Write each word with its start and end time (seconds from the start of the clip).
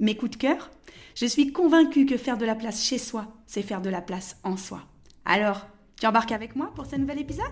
mes 0.00 0.16
coups 0.16 0.32
de 0.32 0.36
cœur. 0.36 0.70
Je 1.14 1.26
suis 1.26 1.52
convaincue 1.52 2.06
que 2.06 2.16
faire 2.16 2.38
de 2.38 2.46
la 2.46 2.54
place 2.54 2.84
chez 2.84 2.98
soi, 2.98 3.28
c'est 3.46 3.62
faire 3.62 3.82
de 3.82 3.90
la 3.90 4.00
place 4.00 4.38
en 4.42 4.56
soi. 4.56 4.82
Alors, 5.24 5.68
tu 6.00 6.06
embarques 6.06 6.32
avec 6.32 6.56
moi 6.56 6.72
pour 6.74 6.86
ce 6.86 6.96
nouvel 6.96 7.20
épisode? 7.20 7.44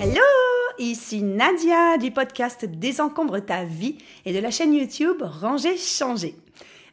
Hello 0.00 0.20
Ici 0.78 1.22
Nadia 1.22 1.96
du 1.96 2.10
podcast 2.10 2.66
Désencombre 2.66 3.40
ta 3.40 3.64
vie 3.64 3.96
et 4.26 4.34
de 4.34 4.38
la 4.38 4.50
chaîne 4.50 4.74
YouTube 4.74 5.22
Ranger 5.22 5.78
Changer. 5.78 6.36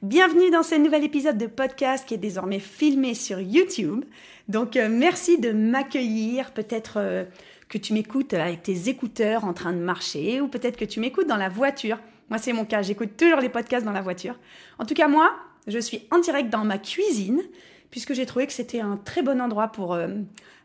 Bienvenue 0.01 0.49
dans 0.49 0.63
ce 0.63 0.75
nouvel 0.75 1.03
épisode 1.03 1.37
de 1.37 1.45
podcast 1.45 2.07
qui 2.07 2.13
est 2.13 2.17
désormais 2.17 2.59
filmé 2.59 3.13
sur 3.13 3.39
YouTube. 3.39 4.05
Donc 4.47 4.75
euh, 4.75 4.87
merci 4.89 5.37
de 5.39 5.51
m'accueillir, 5.51 6.53
peut-être 6.53 6.93
euh, 6.97 7.25
que 7.71 7.77
tu 7.77 7.93
m'écoutes 7.93 8.33
avec 8.33 8.63
tes 8.63 8.89
écouteurs 8.89 9.45
en 9.45 9.53
train 9.53 9.71
de 9.71 9.79
marcher 9.79 10.41
ou 10.41 10.49
peut-être 10.49 10.75
que 10.75 10.83
tu 10.83 10.99
m'écoutes 10.99 11.27
dans 11.27 11.37
la 11.37 11.47
voiture. 11.47 11.97
Moi 12.29 12.37
c'est 12.37 12.51
mon 12.51 12.65
cas, 12.65 12.81
j'écoute 12.81 13.15
toujours 13.15 13.39
les 13.39 13.47
podcasts 13.47 13.85
dans 13.85 13.93
la 13.93 14.01
voiture. 14.01 14.37
En 14.77 14.85
tout 14.85 14.93
cas 14.93 15.07
moi, 15.07 15.33
je 15.67 15.79
suis 15.79 16.05
en 16.11 16.19
direct 16.19 16.49
dans 16.49 16.65
ma 16.65 16.77
cuisine 16.77 17.41
puisque 17.89 18.13
j'ai 18.13 18.25
trouvé 18.25 18.45
que 18.45 18.51
c'était 18.51 18.81
un 18.81 18.97
très 18.97 19.21
bon 19.21 19.39
endroit 19.39 19.69
pour 19.69 19.93
euh, 19.93 20.09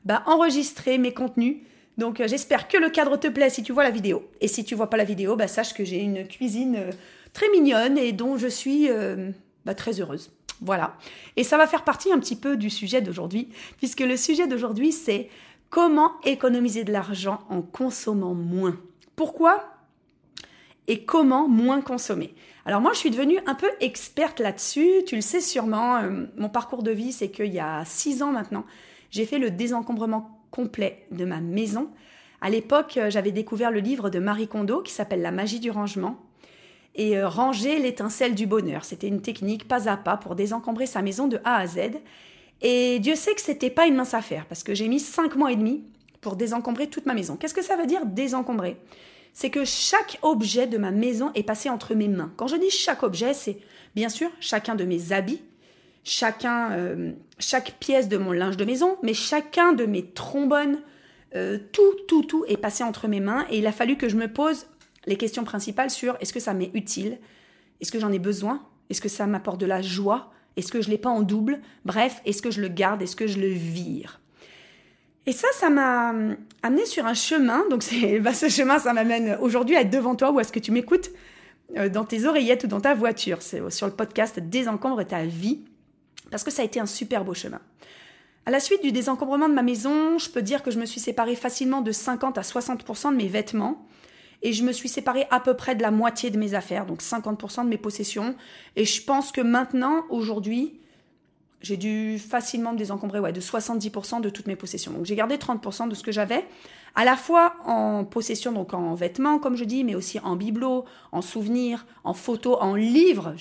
bah, 0.04 0.24
enregistrer 0.26 0.98
mes 0.98 1.14
contenus. 1.14 1.58
Donc 1.96 2.20
j'espère 2.26 2.66
que 2.66 2.76
le 2.76 2.90
cadre 2.90 3.16
te 3.16 3.28
plaît 3.28 3.50
si 3.50 3.62
tu 3.62 3.72
vois 3.72 3.84
la 3.84 3.90
vidéo. 3.90 4.28
Et 4.40 4.48
si 4.48 4.64
tu 4.64 4.74
vois 4.74 4.90
pas 4.90 4.96
la 4.96 5.04
vidéo, 5.04 5.36
bah, 5.36 5.46
sache 5.46 5.74
que 5.74 5.84
j'ai 5.84 6.00
une 6.00 6.26
cuisine 6.26 6.90
très 7.32 7.48
mignonne 7.50 7.98
et 7.98 8.10
dont 8.10 8.36
je 8.36 8.48
suis 8.48 8.90
euh, 8.90 9.30
bah, 9.64 9.74
très 9.74 10.00
heureuse. 10.00 10.32
Voilà. 10.60 10.96
Et 11.36 11.44
ça 11.44 11.56
va 11.56 11.68
faire 11.68 11.84
partie 11.84 12.12
un 12.12 12.18
petit 12.18 12.36
peu 12.36 12.56
du 12.56 12.68
sujet 12.68 13.00
d'aujourd'hui, 13.00 13.48
puisque 13.76 14.00
le 14.00 14.16
sujet 14.16 14.48
d'aujourd'hui, 14.48 14.90
c'est 14.90 15.28
comment 15.70 16.12
économiser 16.24 16.84
de 16.84 16.92
l'argent 16.92 17.40
en 17.48 17.62
consommant 17.62 18.34
moins? 18.34 18.76
Pourquoi? 19.14 19.64
Et 20.88 21.04
comment 21.04 21.48
moins 21.48 21.80
consommer? 21.80 22.34
Alors 22.64 22.80
moi, 22.80 22.92
je 22.92 22.98
suis 22.98 23.10
devenue 23.10 23.38
un 23.46 23.54
peu 23.54 23.70
experte 23.80 24.40
là-dessus. 24.40 25.04
Tu 25.06 25.16
le 25.16 25.20
sais 25.20 25.40
sûrement, 25.40 25.96
euh, 25.96 26.26
mon 26.36 26.48
parcours 26.48 26.82
de 26.82 26.90
vie, 26.90 27.12
c'est 27.12 27.30
qu'il 27.30 27.52
y 27.52 27.60
a 27.60 27.84
six 27.84 28.22
ans 28.22 28.32
maintenant, 28.32 28.64
j'ai 29.10 29.24
fait 29.24 29.38
le 29.38 29.50
désencombrement 29.50 30.40
complet 30.50 31.06
de 31.10 31.24
ma 31.24 31.40
maison. 31.40 31.90
À 32.40 32.50
l'époque, 32.50 32.96
euh, 32.96 33.10
j'avais 33.10 33.32
découvert 33.32 33.70
le 33.70 33.80
livre 33.80 34.10
de 34.10 34.18
Marie 34.18 34.48
Kondo 34.48 34.82
qui 34.82 34.92
s'appelle 34.92 35.22
La 35.22 35.30
magie 35.30 35.60
du 35.60 35.70
rangement 35.70 36.18
et 36.94 37.18
euh, 37.18 37.28
ranger 37.28 37.78
l'étincelle 37.78 38.34
du 38.34 38.46
bonheur. 38.46 38.84
C'était 38.84 39.08
une 39.08 39.22
technique 39.22 39.68
pas 39.68 39.88
à 39.88 39.96
pas 39.96 40.16
pour 40.16 40.34
désencombrer 40.34 40.86
sa 40.86 41.02
maison 41.02 41.28
de 41.28 41.40
A 41.44 41.56
à 41.56 41.66
Z. 41.66 41.78
Et 42.62 42.98
Dieu 43.00 43.14
sait 43.14 43.34
que 43.34 43.40
c'était 43.40 43.70
pas 43.70 43.86
une 43.86 43.96
mince 43.96 44.14
affaire 44.14 44.46
parce 44.46 44.62
que 44.62 44.74
j'ai 44.74 44.88
mis 44.88 45.00
cinq 45.00 45.36
mois 45.36 45.52
et 45.52 45.56
demi 45.56 45.84
pour 46.20 46.36
désencombrer 46.36 46.88
toute 46.88 47.06
ma 47.06 47.14
maison. 47.14 47.36
Qu'est-ce 47.36 47.54
que 47.54 47.62
ça 47.62 47.76
veut 47.76 47.86
dire 47.86 48.06
désencombrer? 48.06 48.76
C'est 49.32 49.50
que 49.50 49.64
chaque 49.64 50.18
objet 50.22 50.66
de 50.66 50.78
ma 50.78 50.90
maison 50.90 51.30
est 51.34 51.42
passé 51.42 51.68
entre 51.68 51.94
mes 51.94 52.08
mains. 52.08 52.32
Quand 52.36 52.46
je 52.46 52.56
dis 52.56 52.70
chaque 52.70 53.02
objet, 53.02 53.34
c'est 53.34 53.58
bien 53.94 54.08
sûr 54.08 54.30
chacun 54.40 54.74
de 54.74 54.84
mes 54.84 55.12
habits, 55.12 55.42
chacun, 56.04 56.72
euh, 56.72 57.12
chaque 57.38 57.72
pièce 57.78 58.08
de 58.08 58.16
mon 58.16 58.32
linge 58.32 58.56
de 58.56 58.64
maison, 58.64 58.96
mais 59.02 59.12
chacun 59.12 59.72
de 59.74 59.84
mes 59.84 60.06
trombones, 60.06 60.80
euh, 61.34 61.58
tout, 61.72 61.94
tout, 62.08 62.22
tout 62.22 62.44
est 62.48 62.56
passé 62.56 62.82
entre 62.82 63.08
mes 63.08 63.20
mains 63.20 63.46
et 63.50 63.58
il 63.58 63.66
a 63.66 63.72
fallu 63.72 63.96
que 63.98 64.08
je 64.08 64.16
me 64.16 64.32
pose 64.32 64.66
les 65.04 65.16
questions 65.16 65.44
principales 65.44 65.90
sur 65.90 66.16
est-ce 66.20 66.32
que 66.32 66.40
ça 66.40 66.54
m'est 66.54 66.70
utile? 66.72 67.18
Est-ce 67.80 67.92
que 67.92 68.00
j'en 68.00 68.12
ai 68.12 68.18
besoin? 68.18 68.66
Est-ce 68.88 69.02
que 69.02 69.08
ça 69.08 69.26
m'apporte 69.26 69.60
de 69.60 69.66
la 69.66 69.82
joie? 69.82 70.32
Est-ce 70.56 70.72
que 70.72 70.80
je 70.80 70.90
l'ai 70.90 70.98
pas 70.98 71.10
en 71.10 71.22
double? 71.22 71.60
Bref, 71.84 72.20
est-ce 72.24 72.42
que 72.42 72.50
je 72.50 72.60
le 72.60 72.68
garde? 72.68 73.02
Est-ce 73.02 73.16
que 73.16 73.26
je 73.26 73.38
le 73.38 73.48
vire? 73.48 74.20
Et 75.26 75.32
ça, 75.32 75.48
ça 75.52 75.70
m'a 75.70 76.10
hum, 76.10 76.36
amené 76.62 76.86
sur 76.86 77.04
un 77.04 77.14
chemin. 77.14 77.64
Donc, 77.68 77.84
bah, 78.20 78.32
ce 78.32 78.48
chemin, 78.48 78.78
ça 78.78 78.92
m'amène 78.92 79.38
aujourd'hui 79.40 79.76
à 79.76 79.82
être 79.82 79.90
devant 79.90 80.14
toi 80.14 80.30
ou 80.30 80.40
est-ce 80.40 80.52
que 80.52 80.60
tu 80.60 80.72
m'écoutes 80.72 81.10
euh, 81.76 81.88
dans 81.88 82.04
tes 82.04 82.24
oreillettes 82.24 82.64
ou 82.64 82.68
dans 82.68 82.80
ta 82.80 82.94
voiture? 82.94 83.42
C'est 83.42 83.70
sur 83.70 83.86
le 83.86 83.92
podcast 83.92 84.38
Désencombre 84.38 85.04
ta 85.04 85.24
vie. 85.24 85.64
Parce 86.30 86.42
que 86.42 86.50
ça 86.50 86.62
a 86.62 86.64
été 86.64 86.80
un 86.80 86.86
super 86.86 87.24
beau 87.24 87.34
chemin. 87.34 87.60
À 88.46 88.50
la 88.50 88.60
suite 88.60 88.82
du 88.82 88.92
désencombrement 88.92 89.48
de 89.48 89.54
ma 89.54 89.62
maison, 89.62 90.18
je 90.18 90.30
peux 90.30 90.42
dire 90.42 90.62
que 90.62 90.70
je 90.70 90.78
me 90.78 90.86
suis 90.86 91.00
séparée 91.00 91.34
facilement 91.34 91.80
de 91.80 91.92
50 91.92 92.38
à 92.38 92.42
60% 92.42 93.10
de 93.10 93.16
mes 93.16 93.26
vêtements 93.26 93.86
et 94.46 94.52
je 94.52 94.62
me 94.62 94.70
suis 94.70 94.88
séparée 94.88 95.26
à 95.32 95.40
peu 95.40 95.54
près 95.54 95.74
de 95.74 95.82
la 95.82 95.90
moitié 95.90 96.30
de 96.30 96.38
mes 96.38 96.54
affaires, 96.54 96.86
donc 96.86 97.02
50% 97.02 97.64
de 97.64 97.68
mes 97.68 97.78
possessions. 97.78 98.36
Et 98.76 98.84
je 98.84 99.02
pense 99.02 99.32
que 99.32 99.40
maintenant, 99.40 100.04
aujourd'hui, 100.08 100.78
j'ai 101.62 101.76
dû 101.76 102.20
facilement 102.20 102.72
me 102.72 102.78
désencombrer 102.78 103.18
ouais, 103.18 103.32
de 103.32 103.40
70% 103.40 104.20
de 104.20 104.30
toutes 104.30 104.46
mes 104.46 104.54
possessions. 104.54 104.92
Donc 104.92 105.04
j'ai 105.04 105.16
gardé 105.16 105.34
30% 105.36 105.88
de 105.88 105.96
ce 105.96 106.04
que 106.04 106.12
j'avais, 106.12 106.44
à 106.94 107.04
la 107.04 107.16
fois 107.16 107.56
en 107.64 108.04
possession, 108.04 108.52
donc 108.52 108.72
en 108.72 108.94
vêtements, 108.94 109.40
comme 109.40 109.56
je 109.56 109.64
dis, 109.64 109.82
mais 109.82 109.96
aussi 109.96 110.20
en 110.20 110.36
bibelots, 110.36 110.84
en 111.10 111.22
souvenirs, 111.22 111.84
en 112.04 112.14
photos, 112.14 112.56
en 112.60 112.76
livres. 112.76 113.34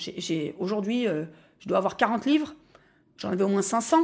Aujourd'hui, 0.58 1.06
euh, 1.06 1.22
je 1.60 1.68
dois 1.68 1.78
avoir 1.78 1.96
40 1.96 2.26
livres. 2.26 2.56
J'en 3.16 3.30
avais 3.30 3.44
au 3.44 3.48
moins 3.48 3.62
500. 3.62 3.98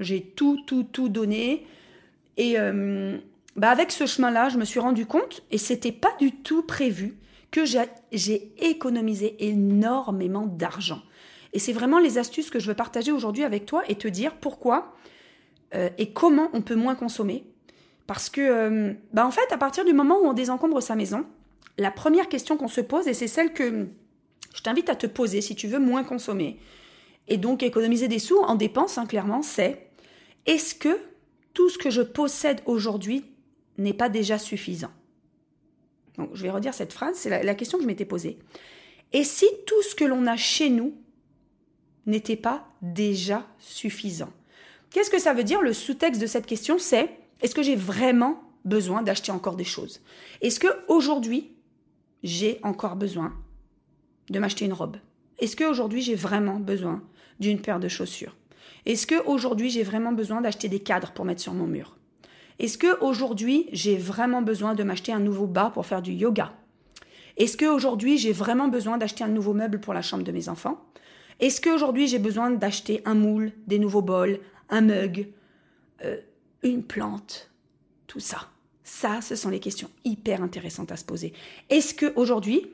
J'ai 0.00 0.22
tout, 0.22 0.58
tout, 0.66 0.84
tout 0.84 1.10
donné. 1.10 1.66
Et, 2.38 2.58
euh, 2.58 3.18
bah 3.56 3.70
avec 3.70 3.90
ce 3.90 4.06
chemin-là, 4.06 4.48
je 4.48 4.58
me 4.58 4.64
suis 4.64 4.80
rendu 4.80 5.06
compte, 5.06 5.42
et 5.50 5.58
c'était 5.58 5.92
pas 5.92 6.14
du 6.18 6.32
tout 6.32 6.62
prévu, 6.62 7.18
que 7.50 7.64
j'ai 8.12 8.52
économisé 8.58 9.36
énormément 9.38 10.46
d'argent. 10.46 11.00
Et 11.52 11.58
c'est 11.58 11.72
vraiment 11.72 11.98
les 11.98 12.18
astuces 12.18 12.50
que 12.50 12.58
je 12.58 12.66
veux 12.68 12.74
partager 12.74 13.12
aujourd'hui 13.12 13.44
avec 13.44 13.64
toi 13.64 13.82
et 13.88 13.94
te 13.94 14.08
dire 14.08 14.34
pourquoi 14.34 14.94
euh, 15.74 15.88
et 15.96 16.12
comment 16.12 16.50
on 16.52 16.60
peut 16.60 16.74
moins 16.74 16.94
consommer. 16.94 17.46
Parce 18.06 18.28
que, 18.28 18.40
euh, 18.40 18.92
bah 19.14 19.26
en 19.26 19.30
fait, 19.30 19.50
à 19.52 19.56
partir 19.56 19.84
du 19.84 19.94
moment 19.94 20.18
où 20.18 20.26
on 20.26 20.34
désencombre 20.34 20.82
sa 20.82 20.96
maison, 20.96 21.24
la 21.78 21.90
première 21.90 22.28
question 22.28 22.56
qu'on 22.56 22.68
se 22.68 22.82
pose, 22.82 23.08
et 23.08 23.14
c'est 23.14 23.26
celle 23.26 23.54
que 23.54 23.86
je 24.54 24.62
t'invite 24.62 24.90
à 24.90 24.96
te 24.96 25.06
poser 25.06 25.40
si 25.40 25.54
tu 25.54 25.66
veux 25.66 25.78
moins 25.78 26.04
consommer, 26.04 26.58
et 27.26 27.38
donc 27.38 27.62
économiser 27.62 28.08
des 28.08 28.18
sous 28.18 28.38
en 28.38 28.54
dépenses, 28.54 28.98
hein, 28.98 29.06
clairement, 29.06 29.42
c'est 29.42 29.88
est-ce 30.44 30.74
que 30.74 30.98
tout 31.54 31.70
ce 31.70 31.78
que 31.78 31.90
je 31.90 32.02
possède 32.02 32.60
aujourd'hui 32.66 33.24
n'est 33.78 33.94
pas 33.94 34.08
déjà 34.08 34.38
suffisant. 34.38 34.90
Je 36.32 36.42
vais 36.42 36.50
redire 36.50 36.74
cette 36.74 36.92
phrase, 36.92 37.16
c'est 37.16 37.42
la, 37.42 37.54
question 37.54 37.78
que 37.78 37.84
je 37.84 37.88
m'étais 37.88 38.04
posée. 38.04 38.38
Et 39.12 39.24
si 39.24 39.46
tout 39.66 39.82
ce 39.82 39.94
que 39.94 40.04
l'on 40.04 40.26
a 40.26 40.36
chez 40.36 40.70
nous 40.70 40.94
n'était 42.06 42.36
pas 42.36 42.68
déjà 42.80 43.46
suffisant? 43.58 44.32
Qu'est-ce 44.90 45.10
que 45.10 45.18
ça 45.18 45.34
veut 45.34 45.44
dire 45.44 45.60
Le 45.60 45.72
sous-texte 45.72 46.20
de 46.20 46.26
cette 46.26 46.46
question, 46.46 46.78
c'est 46.78 47.10
est-ce 47.42 47.54
que 47.54 47.62
j'ai 47.62 47.76
vraiment 47.76 48.40
besoin 48.64 49.02
d'acheter 49.02 49.30
encore 49.30 49.56
des 49.56 49.64
choses? 49.64 50.00
Est-ce 50.40 50.58
que 50.58 50.68
aujourd'hui 50.88 51.52
j'ai 52.22 52.58
encore 52.62 52.96
besoin 52.96 53.34
de 54.30 54.38
m'acheter 54.38 54.64
une 54.64 54.72
robe? 54.72 54.96
Est-ce 55.38 55.54
que 55.54 55.64
aujourd'hui 55.64 56.00
j'ai 56.00 56.14
vraiment 56.14 56.58
besoin 56.58 57.02
d'une 57.40 57.60
paire 57.60 57.80
de 57.80 57.88
chaussures? 57.88 58.36
Est-ce 58.86 59.06
que 59.06 59.22
aujourd'hui 59.26 59.68
j'ai 59.68 59.82
vraiment 59.82 60.12
besoin 60.12 60.40
d'acheter 60.40 60.68
des 60.68 60.80
cadres 60.80 61.12
pour 61.12 61.24
mettre 61.24 61.42
sur 61.42 61.52
mon 61.52 61.66
mur? 61.66 61.96
Est-ce 62.58 62.78
que 62.78 62.98
aujourd'hui 63.00 63.68
j'ai 63.72 63.96
vraiment 63.96 64.42
besoin 64.42 64.74
de 64.74 64.82
m'acheter 64.82 65.12
un 65.12 65.20
nouveau 65.20 65.46
bas 65.46 65.70
pour 65.72 65.86
faire 65.86 66.02
du 66.02 66.12
yoga? 66.12 66.52
Est-ce 67.36 67.56
que 67.56 67.66
aujourd'hui 67.66 68.16
j'ai 68.16 68.32
vraiment 68.32 68.68
besoin 68.68 68.96
d'acheter 68.96 69.24
un 69.24 69.28
nouveau 69.28 69.52
meuble 69.52 69.80
pour 69.80 69.92
la 69.92 70.02
chambre 70.02 70.24
de 70.24 70.32
mes 70.32 70.48
enfants? 70.48 70.82
Est-ce 71.38 71.60
qu'aujourd'hui 71.60 72.06
j'ai 72.06 72.18
besoin 72.18 72.50
d'acheter 72.50 73.02
un 73.04 73.14
moule, 73.14 73.52
des 73.66 73.78
nouveaux 73.78 74.02
bols, 74.02 74.40
un 74.70 74.80
mug, 74.80 75.28
euh, 76.04 76.18
une 76.62 76.82
plante, 76.82 77.50
tout 78.06 78.20
ça 78.20 78.48
Ça, 78.84 79.20
ce 79.20 79.36
sont 79.36 79.50
les 79.50 79.60
questions 79.60 79.90
hyper 80.04 80.42
intéressantes 80.42 80.92
à 80.92 80.96
se 80.96 81.04
poser. 81.04 81.34
Est-ce 81.68 81.92
que 81.92 82.12
aujourd'hui, 82.16 82.66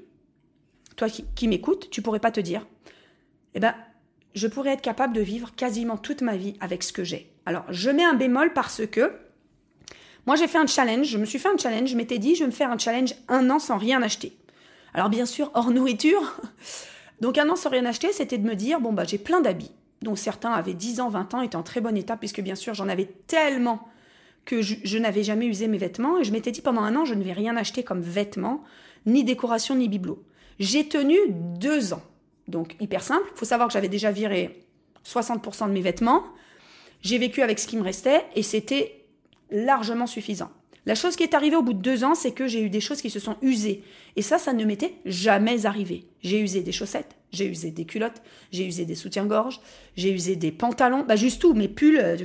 toi 0.94 1.08
qui, 1.08 1.25
qui 1.34 1.49
m'écoutes, 1.49 1.90
tu 1.90 2.02
pourrais 2.02 2.20
pas 2.20 2.31
te 2.31 2.40
dire, 2.40 2.67
eh 3.55 3.61
ben, 3.61 3.75
je 4.34 4.46
pourrais 4.46 4.70
être 4.70 4.81
capable 4.81 5.12
de 5.12 5.20
vivre 5.20 5.55
quasiment 5.55 5.96
toute 5.96 6.23
ma 6.23 6.37
vie 6.37 6.55
avec 6.61 6.84
ce 6.84 6.93
que 6.93 7.02
j'ai? 7.02 7.32
Alors, 7.44 7.64
je 7.69 7.90
mets 7.90 8.05
un 8.05 8.14
bémol 8.14 8.52
parce 8.52 8.87
que 8.87 9.12
moi, 10.26 10.36
j'ai 10.36 10.46
fait 10.46 10.58
un 10.58 10.66
challenge, 10.66 11.06
je 11.06 11.19
me 11.19 11.24
suis 11.24 11.38
fait 11.38 11.48
un 11.48 11.56
challenge, 11.56 11.90
je 11.90 11.96
m'étais 11.96 12.19
dit, 12.19 12.34
je 12.34 12.40
vais 12.40 12.46
me 12.46 12.52
faire 12.52 12.70
un 12.70 12.78
challenge 12.78 13.14
un 13.28 13.50
an 13.50 13.58
sans 13.58 13.76
rien 13.76 14.02
acheter. 14.02 14.36
Alors, 14.94 15.08
bien 15.08 15.26
sûr, 15.26 15.50
hors 15.54 15.70
nourriture. 15.70 16.40
Donc, 17.20 17.38
un 17.38 17.48
an 17.48 17.56
sans 17.56 17.70
rien 17.70 17.84
acheter, 17.86 18.12
c'était 18.12 18.38
de 18.38 18.46
me 18.46 18.54
dire, 18.54 18.80
bon, 18.80 18.92
bah, 18.92 19.04
j'ai 19.04 19.19
plein 19.19 19.40
d'habits, 19.40 19.72
dont 20.02 20.16
certains 20.16 20.52
avaient 20.52 20.74
10 20.74 21.00
ans, 21.00 21.08
20 21.08 21.34
ans, 21.34 21.40
étaient 21.42 21.56
en 21.56 21.62
très 21.62 21.80
bon 21.80 21.96
état, 21.96 22.16
puisque 22.16 22.40
bien 22.40 22.54
sûr, 22.54 22.74
j'en 22.74 22.88
avais 22.88 23.06
tellement 23.26 23.88
que 24.44 24.60
je, 24.60 24.98
n'avais 24.98 25.22
jamais 25.22 25.46
usé 25.46 25.69
mes 25.69 25.78
vêtements. 25.78 26.19
Et 26.19 26.24
je 26.24 26.32
m'étais 26.32 26.50
dit, 26.50 26.60
pendant 26.60 26.82
un 26.82 26.96
an, 26.96 27.04
je 27.04 27.14
ne 27.14 27.22
vais 27.22 27.32
rien 27.32 27.56
acheter 27.56 27.82
comme 27.82 28.00
vêtements, 28.00 28.62
ni 29.06 29.24
décoration, 29.24 29.74
ni 29.76 29.88
bibelot. 29.88 30.22
J'ai 30.58 30.88
tenu 30.88 31.16
deux 31.28 31.92
ans. 31.92 32.02
Donc 32.48 32.76
hyper 32.80 33.02
simple. 33.02 33.28
Il 33.34 33.38
faut 33.38 33.44
savoir 33.44 33.69
que 33.69 33.72
j'avais 33.72 33.88
déjà 33.88 34.10
viré 34.10 34.64
60% 35.06 35.69
de 35.69 35.72
mes 35.72 35.80
vêtements. 35.80 36.24
J'ai 37.02 37.19
vécu 37.19 37.42
avec 37.42 37.58
ce 37.58 37.66
qui 37.66 37.76
me 37.76 37.82
restait 37.82 38.24
et 38.34 38.42
c'était 38.42 39.01
largement 39.52 40.06
suffisant. 40.06 40.50
La 40.84 40.96
chose 40.96 41.14
qui 41.14 41.22
est 41.22 41.34
arrivée 41.34 41.54
au 41.54 41.62
bout 41.62 41.75
de 41.75 41.81
deux 41.81 42.02
ans, 42.02 42.16
c'est 42.16 42.32
que 42.32 42.49
j'ai 42.49 42.60
eu 42.60 42.69
des 42.69 42.81
choses 42.81 43.00
qui 43.00 43.10
se 43.10 43.20
sont 43.20 43.37
usées. 43.40 43.84
Et 44.16 44.22
ça, 44.22 44.38
ça 44.38 44.52
ne 44.52 44.64
m'était 44.64 44.94
jamais 45.04 45.64
arrivé. 45.64 46.04
J'ai 46.22 46.40
usé 46.40 46.62
des 46.62 46.72
chaussettes, 46.72 47.14
j'ai 47.31 47.46
usé 47.46 47.70
des 47.70 47.84
culottes, 47.84 48.20
j'ai 48.50 48.66
usé 48.66 48.84
des 48.84 48.96
soutiens-gorge, 48.96 49.60
j'ai 49.96 50.10
usé 50.10 50.34
des 50.34 50.50
pantalons, 50.50 51.04
bah 51.06 51.14
juste 51.14 51.40
tout, 51.40 51.54
mes 51.54 51.69
pulls. 51.69 52.00
Euh, 52.02 52.16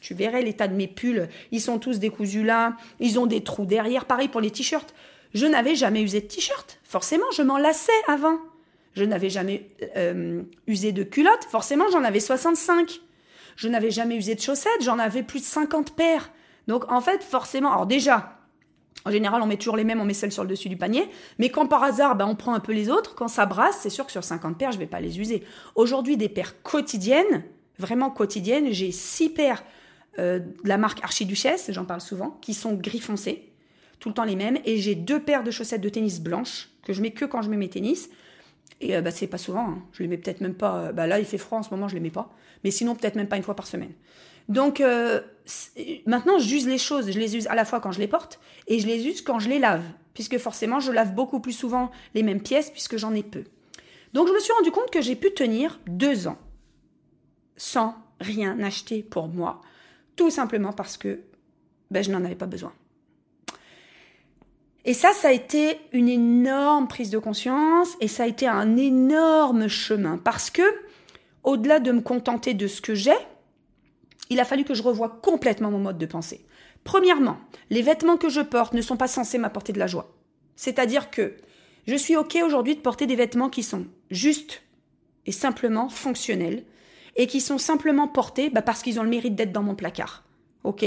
tu 0.00 0.14
verrais 0.14 0.42
l'état 0.42 0.68
de 0.68 0.74
mes 0.74 0.86
pulls, 0.86 1.28
ils 1.50 1.60
sont 1.60 1.78
tous 1.78 1.98
décousus 1.98 2.44
là, 2.44 2.76
ils 3.00 3.18
ont 3.18 3.26
des 3.26 3.42
trous 3.42 3.64
derrière. 3.64 4.04
Pareil 4.04 4.28
pour 4.28 4.40
les 4.40 4.50
t-shirts. 4.50 4.94
Je 5.34 5.46
n'avais 5.46 5.74
jamais 5.74 6.02
usé 6.02 6.20
de 6.20 6.26
t-shirt. 6.26 6.78
Forcément, 6.84 7.26
je 7.34 7.42
m'en 7.42 7.58
lassais 7.58 7.90
avant. 8.06 8.38
Je 8.94 9.04
n'avais 9.04 9.30
jamais 9.30 9.68
euh, 9.96 10.42
usé 10.66 10.92
de 10.92 11.02
culottes. 11.02 11.44
Forcément, 11.50 11.84
j'en 11.90 12.04
avais 12.04 12.20
65. 12.20 13.00
Je 13.56 13.68
n'avais 13.68 13.90
jamais 13.90 14.16
usé 14.16 14.34
de 14.34 14.40
chaussettes. 14.40 14.82
J'en 14.82 14.98
avais 14.98 15.22
plus 15.22 15.40
de 15.40 15.44
50 15.44 15.94
paires. 15.94 16.30
Donc, 16.68 16.90
en 16.92 17.00
fait, 17.00 17.24
forcément, 17.24 17.72
alors 17.72 17.86
déjà, 17.86 18.38
en 19.04 19.10
général, 19.10 19.42
on 19.42 19.46
met 19.46 19.56
toujours 19.56 19.76
les 19.76 19.84
mêmes, 19.84 20.00
on 20.00 20.04
met 20.04 20.14
celles 20.14 20.32
sur 20.32 20.42
le 20.42 20.48
dessus 20.50 20.68
du 20.68 20.76
panier. 20.76 21.08
Mais 21.38 21.48
quand 21.48 21.66
par 21.66 21.82
hasard, 21.82 22.14
ben, 22.14 22.26
on 22.26 22.36
prend 22.36 22.54
un 22.54 22.60
peu 22.60 22.72
les 22.72 22.90
autres, 22.90 23.14
quand 23.14 23.28
ça 23.28 23.46
brasse, 23.46 23.78
c'est 23.80 23.90
sûr 23.90 24.04
que 24.06 24.12
sur 24.12 24.22
50 24.22 24.58
paires, 24.58 24.72
je 24.72 24.76
ne 24.76 24.82
vais 24.82 24.86
pas 24.86 25.00
les 25.00 25.18
user. 25.18 25.42
Aujourd'hui, 25.74 26.16
des 26.16 26.28
paires 26.28 26.62
quotidiennes, 26.62 27.44
vraiment 27.78 28.10
quotidiennes, 28.10 28.72
j'ai 28.72 28.92
6 28.92 29.30
paires 29.30 29.64
euh, 30.18 30.40
de 30.40 30.68
la 30.68 30.78
marque 30.78 31.02
Archiduchesse, 31.02 31.70
j'en 31.72 31.84
parle 31.84 32.00
souvent, 32.00 32.38
qui 32.42 32.54
sont 32.54 32.74
gris 32.74 33.00
foncé, 33.00 33.50
tout 33.98 34.08
le 34.08 34.14
temps 34.14 34.24
les 34.24 34.36
mêmes. 34.36 34.58
Et 34.64 34.78
j'ai 34.78 34.94
deux 34.94 35.20
paires 35.20 35.44
de 35.44 35.50
chaussettes 35.50 35.80
de 35.80 35.88
tennis 35.88 36.20
blanches 36.20 36.68
que 36.82 36.92
je 36.92 37.00
mets 37.00 37.12
que 37.12 37.24
quand 37.24 37.40
je 37.40 37.50
mets 37.50 37.56
mes 37.56 37.70
tennis. 37.70 38.10
Et 38.80 38.96
euh, 38.96 39.00
bah, 39.00 39.10
c'est 39.10 39.26
pas 39.26 39.38
souvent, 39.38 39.70
hein. 39.70 39.82
je 39.92 40.02
les 40.02 40.08
mets 40.08 40.18
peut-être 40.18 40.40
même 40.40 40.54
pas. 40.54 40.76
Euh, 40.76 40.92
bah, 40.92 41.06
là, 41.06 41.18
il 41.18 41.24
fait 41.24 41.38
froid 41.38 41.58
en 41.58 41.62
ce 41.62 41.70
moment, 41.70 41.88
je 41.88 41.94
les 41.94 42.00
mets 42.00 42.10
pas. 42.10 42.30
Mais 42.64 42.70
sinon, 42.70 42.94
peut-être 42.94 43.14
même 43.14 43.28
pas 43.28 43.36
une 43.36 43.42
fois 43.42 43.56
par 43.56 43.66
semaine. 43.66 43.92
Donc 44.48 44.82
maintenant, 46.06 46.38
j'use 46.38 46.66
les 46.66 46.78
choses. 46.78 47.10
Je 47.10 47.18
les 47.18 47.36
use 47.36 47.46
à 47.46 47.54
la 47.54 47.64
fois 47.64 47.80
quand 47.80 47.92
je 47.92 48.00
les 48.00 48.08
porte 48.08 48.40
et 48.66 48.78
je 48.78 48.86
les 48.86 49.06
use 49.06 49.22
quand 49.22 49.38
je 49.38 49.48
les 49.48 49.58
lave. 49.58 49.84
Puisque 50.14 50.38
forcément, 50.38 50.80
je 50.80 50.90
lave 50.90 51.14
beaucoup 51.14 51.40
plus 51.40 51.52
souvent 51.52 51.90
les 52.14 52.22
mêmes 52.22 52.42
pièces 52.42 52.70
puisque 52.70 52.96
j'en 52.96 53.14
ai 53.14 53.22
peu. 53.22 53.44
Donc 54.14 54.26
je 54.26 54.32
me 54.32 54.40
suis 54.40 54.52
rendu 54.52 54.70
compte 54.70 54.90
que 54.90 55.00
j'ai 55.00 55.16
pu 55.16 55.32
tenir 55.32 55.78
deux 55.86 56.26
ans 56.26 56.38
sans 57.56 57.94
rien 58.20 58.58
acheter 58.60 59.02
pour 59.02 59.28
moi 59.28 59.60
tout 60.18 60.30
simplement 60.30 60.72
parce 60.72 60.98
que 60.98 61.20
ben, 61.90 62.02
je 62.02 62.10
n'en 62.10 62.24
avais 62.24 62.34
pas 62.34 62.46
besoin. 62.46 62.72
Et 64.84 64.92
ça, 64.92 65.12
ça 65.12 65.28
a 65.28 65.32
été 65.32 65.78
une 65.92 66.08
énorme 66.08 66.88
prise 66.88 67.10
de 67.10 67.18
conscience 67.18 67.96
et 68.00 68.08
ça 68.08 68.24
a 68.24 68.26
été 68.26 68.46
un 68.46 68.76
énorme 68.76 69.68
chemin 69.68 70.18
parce 70.18 70.50
que, 70.50 70.62
au-delà 71.44 71.78
de 71.78 71.92
me 71.92 72.00
contenter 72.00 72.54
de 72.54 72.66
ce 72.66 72.80
que 72.80 72.94
j'ai, 72.94 73.16
il 74.30 74.40
a 74.40 74.44
fallu 74.44 74.64
que 74.64 74.74
je 74.74 74.82
revoie 74.82 75.20
complètement 75.22 75.70
mon 75.70 75.78
mode 75.78 75.98
de 75.98 76.06
pensée. 76.06 76.44
Premièrement, 76.84 77.38
les 77.70 77.82
vêtements 77.82 78.16
que 78.16 78.28
je 78.28 78.40
porte 78.40 78.74
ne 78.74 78.82
sont 78.82 78.96
pas 78.96 79.08
censés 79.08 79.38
m'apporter 79.38 79.72
de 79.72 79.78
la 79.78 79.86
joie. 79.86 80.14
C'est-à-dire 80.56 81.10
que 81.10 81.36
je 81.86 81.96
suis 81.96 82.16
OK 82.16 82.38
aujourd'hui 82.44 82.76
de 82.76 82.80
porter 82.80 83.06
des 83.06 83.16
vêtements 83.16 83.48
qui 83.48 83.62
sont 83.62 83.86
justes 84.10 84.62
et 85.26 85.32
simplement 85.32 85.88
fonctionnels, 85.88 86.64
et 87.16 87.26
qui 87.26 87.40
sont 87.40 87.58
simplement 87.58 88.08
portés 88.08 88.48
bah, 88.48 88.62
parce 88.62 88.82
qu'ils 88.82 88.98
ont 88.98 89.02
le 89.02 89.10
mérite 89.10 89.34
d'être 89.34 89.52
dans 89.52 89.62
mon 89.62 89.74
placard. 89.74 90.24
Ok? 90.64 90.84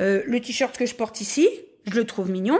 Euh, 0.00 0.22
Le 0.26 0.40
t-shirt 0.40 0.76
que 0.76 0.84
je 0.84 0.94
porte 0.94 1.20
ici, 1.20 1.48
je 1.86 1.94
le 1.94 2.04
trouve 2.04 2.30
mignon. 2.30 2.58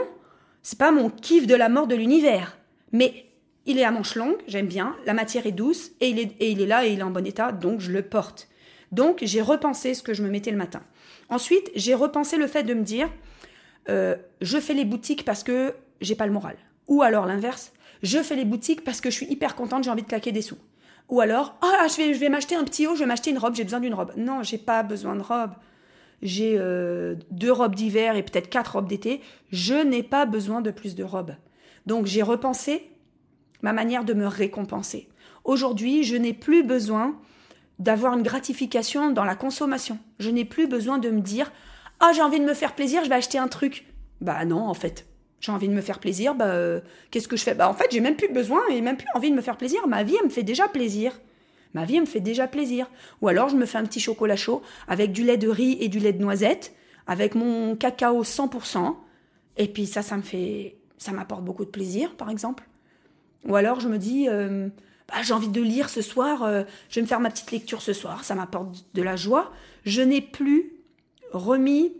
C'est 0.63 0.79
pas 0.79 0.91
mon 0.91 1.09
kiff 1.09 1.45
de 1.45 1.55
la 1.55 1.69
mort 1.69 1.87
de 1.87 1.95
l'univers, 1.95 2.57
mais 2.91 3.25
il 3.65 3.77
est 3.77 3.83
à 3.83 3.91
manches 3.91 4.15
longues, 4.15 4.41
j'aime 4.47 4.67
bien. 4.67 4.95
La 5.05 5.13
matière 5.13 5.45
est 5.45 5.51
douce 5.51 5.91
et 5.99 6.09
il 6.09 6.19
est, 6.19 6.35
et 6.39 6.49
il 6.51 6.61
est 6.61 6.65
là 6.65 6.85
et 6.85 6.93
il 6.93 6.99
est 6.99 7.03
en 7.03 7.11
bon 7.11 7.25
état, 7.25 7.51
donc 7.51 7.81
je 7.81 7.91
le 7.91 8.01
porte. 8.01 8.47
Donc 8.95 9.19
j'ai 9.23 9.41
repensé 9.41 9.93
ce 9.93 10.01
que 10.01 10.13
je 10.13 10.23
me 10.23 10.29
mettais 10.29 10.51
le 10.51 10.57
matin. 10.57 10.81
Ensuite, 11.29 11.69
j'ai 11.75 11.93
repensé 11.93 12.37
le 12.37 12.47
fait 12.47 12.63
de 12.63 12.73
me 12.73 12.83
dire, 12.83 13.09
euh, 13.89 14.15
je 14.39 14.57
fais 14.57 14.73
les 14.73 14.85
boutiques 14.85 15.25
parce 15.25 15.43
que 15.43 15.73
j'ai 15.99 16.15
pas 16.15 16.25
le 16.25 16.31
moral. 16.31 16.55
Ou 16.87 17.01
alors 17.01 17.25
l'inverse, 17.25 17.73
je 18.03 18.19
fais 18.19 18.37
les 18.37 18.45
boutiques 18.45 18.85
parce 18.85 19.01
que 19.01 19.09
je 19.09 19.15
suis 19.15 19.25
hyper 19.25 19.55
contente, 19.55 19.83
j'ai 19.83 19.89
envie 19.89 20.03
de 20.03 20.07
claquer 20.07 20.31
des 20.31 20.41
sous. 20.41 20.57
Ou 21.09 21.19
alors, 21.19 21.57
ah, 21.61 21.87
je 21.89 21.97
vais, 21.97 22.13
je 22.13 22.19
vais 22.19 22.29
m'acheter 22.29 22.55
un 22.55 22.63
petit 22.63 22.87
haut, 22.87 22.95
je 22.95 22.99
vais 22.99 23.05
m'acheter 23.05 23.31
une 23.31 23.37
robe, 23.37 23.53
j'ai 23.53 23.65
besoin 23.65 23.81
d'une 23.81 23.93
robe. 23.93 24.13
Non, 24.15 24.43
j'ai 24.43 24.57
pas 24.57 24.81
besoin 24.81 25.15
de 25.17 25.21
robe. 25.21 25.51
J'ai 26.21 26.55
euh, 26.57 27.15
deux 27.31 27.51
robes 27.51 27.75
d'hiver 27.75 28.15
et 28.15 28.23
peut-être 28.23 28.49
quatre 28.49 28.73
robes 28.77 28.87
d'été. 28.87 29.19
Je 29.51 29.75
n'ai 29.75 30.03
pas 30.03 30.25
besoin 30.25 30.61
de 30.61 30.71
plus 30.71 30.95
de 30.95 31.03
robes. 31.03 31.35
Donc 31.85 32.05
j'ai 32.05 32.21
repensé 32.21 32.89
ma 33.61 33.73
manière 33.73 34.05
de 34.05 34.13
me 34.13 34.25
récompenser. 34.25 35.09
Aujourd'hui, 35.43 36.03
je 36.03 36.15
n'ai 36.15 36.33
plus 36.33 36.63
besoin 36.63 37.19
d'avoir 37.79 38.17
une 38.17 38.23
gratification 38.23 39.11
dans 39.11 39.25
la 39.25 39.35
consommation. 39.35 39.97
Je 40.19 40.29
n'ai 40.29 40.45
plus 40.45 40.67
besoin 40.67 40.97
de 40.97 41.09
me 41.09 41.21
dire 41.21 41.51
Ah, 41.99 42.11
j'ai 42.13 42.21
envie 42.21 42.39
de 42.39 42.45
me 42.45 42.53
faire 42.53 42.75
plaisir, 42.75 43.03
je 43.03 43.09
vais 43.09 43.15
acheter 43.15 43.37
un 43.37 43.47
truc. 43.47 43.85
Bah 44.21 44.45
non, 44.45 44.67
en 44.67 44.73
fait 44.73 45.05
j'ai 45.45 45.51
envie 45.51 45.67
de 45.67 45.73
me 45.73 45.81
faire 45.81 45.99
plaisir, 45.99 46.33
bah, 46.33 46.47
euh, 46.47 46.81
qu'est-ce 47.11 47.27
que 47.27 47.37
je 47.37 47.43
fais? 47.43 47.53
Bah, 47.53 47.69
en 47.69 47.73
fait, 47.73 47.85
j'ai 47.91 47.99
même 47.99 48.15
plus 48.15 48.31
besoin 48.31 48.61
et 48.71 48.81
même 48.81 48.97
plus 48.97 49.07
envie 49.13 49.29
de 49.29 49.35
me 49.35 49.41
faire 49.41 49.57
plaisir. 49.57 49.87
Ma 49.87 50.03
vie, 50.03 50.15
elle 50.19 50.25
me 50.25 50.31
fait 50.31 50.43
déjà 50.43 50.67
plaisir. 50.67 51.19
Ma 51.73 51.85
vie, 51.85 51.95
elle 51.95 52.01
me 52.01 52.07
fait 52.07 52.19
déjà 52.19 52.47
plaisir. 52.47 52.89
Ou 53.21 53.27
alors, 53.27 53.49
je 53.49 53.55
me 53.55 53.65
fais 53.65 53.77
un 53.77 53.83
petit 53.83 53.99
chocolat 53.99 54.35
chaud 54.35 54.61
avec 54.87 55.11
du 55.11 55.23
lait 55.23 55.37
de 55.37 55.47
riz 55.47 55.77
et 55.79 55.87
du 55.87 55.99
lait 55.99 56.13
de 56.13 56.21
noisette, 56.21 56.73
avec 57.05 57.35
mon 57.35 57.75
cacao 57.75 58.23
100%. 58.23 58.95
Et 59.57 59.67
puis, 59.67 59.85
ça, 59.85 60.01
ça 60.01 60.17
me 60.17 60.23
fait. 60.23 60.77
Ça 60.97 61.11
m'apporte 61.11 61.43
beaucoup 61.43 61.65
de 61.65 61.69
plaisir, 61.69 62.15
par 62.15 62.29
exemple. 62.29 62.63
Ou 63.45 63.55
alors, 63.55 63.79
je 63.79 63.87
me 63.87 63.97
dis. 63.97 64.27
Euh, 64.29 64.69
bah, 65.07 65.21
j'ai 65.23 65.33
envie 65.33 65.49
de 65.49 65.61
lire 65.61 65.89
ce 65.89 66.01
soir, 66.01 66.43
euh, 66.43 66.63
je 66.89 66.95
vais 66.95 67.01
me 67.01 67.07
faire 67.07 67.19
ma 67.19 67.29
petite 67.29 67.51
lecture 67.51 67.81
ce 67.81 67.93
soir, 67.93 68.23
ça 68.23 68.35
m'apporte 68.35 68.85
de 68.93 69.01
la 69.01 69.15
joie. 69.15 69.51
Je 69.85 70.01
n'ai 70.01 70.21
plus 70.21 70.73
remis 71.31 71.93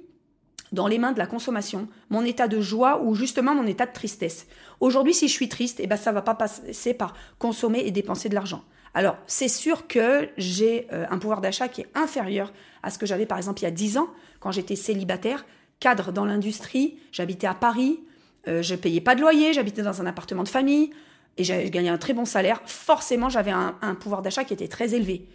dans 0.71 0.87
les 0.87 0.97
mains 0.97 1.11
de 1.11 1.19
la 1.19 1.27
consommation, 1.27 1.87
mon 2.09 2.23
état 2.25 2.47
de 2.47 2.59
joie 2.59 3.01
ou 3.01 3.15
justement 3.15 3.53
mon 3.53 3.67
état 3.67 3.85
de 3.85 3.93
tristesse. 3.93 4.47
Aujourd'hui, 4.79 5.13
si 5.13 5.27
je 5.27 5.33
suis 5.33 5.49
triste, 5.49 5.79
eh 5.79 5.87
ben, 5.87 5.95
va 5.95 6.21
pas 6.21 6.35
passer 6.35 6.93
par 6.93 7.13
consommer 7.37 7.79
et 7.85 7.91
dépenser 7.91 8.29
de 8.29 8.35
l'argent. 8.35 8.63
Alors, 8.93 9.17
c'est 9.27 9.49
sûr 9.49 9.87
que 9.87 10.29
j'ai 10.37 10.87
euh, 10.91 11.05
un 11.09 11.17
pouvoir 11.17 11.41
d'achat 11.41 11.67
qui 11.67 11.81
est 11.81 11.89
inférieur 11.95 12.53
à 12.81 12.89
ce 12.89 12.97
que 12.97 13.05
j'avais 13.05 13.25
par 13.25 13.37
exemple 13.37 13.61
il 13.61 13.63
y 13.63 13.67
a 13.67 13.71
10 13.71 13.97
ans, 13.97 14.07
quand 14.39 14.51
j'étais 14.51 14.75
célibataire, 14.75 15.45
cadre 15.79 16.11
dans 16.11 16.25
l'industrie, 16.25 16.97
j'habitais 17.11 17.47
à 17.47 17.53
Paris, 17.53 17.99
euh, 18.47 18.61
je 18.61 18.75
payais 18.75 19.01
pas 19.01 19.15
de 19.15 19.21
loyer, 19.21 19.53
j'habitais 19.53 19.81
dans 19.81 20.01
un 20.01 20.05
appartement 20.05 20.43
de 20.43 20.49
famille 20.49 20.91
et 21.37 21.43
j'avais 21.43 21.69
gagné 21.69 21.89
un 21.89 21.97
très 21.97 22.13
bon 22.13 22.25
salaire. 22.25 22.61
Forcément, 22.65 23.29
j'avais 23.29 23.51
un 23.51 23.95
pouvoir 23.99 24.21
d'achat 24.21 24.43
qui 24.43 24.53
était 24.53 24.67
très 24.67 24.93
élevé. 24.93 25.27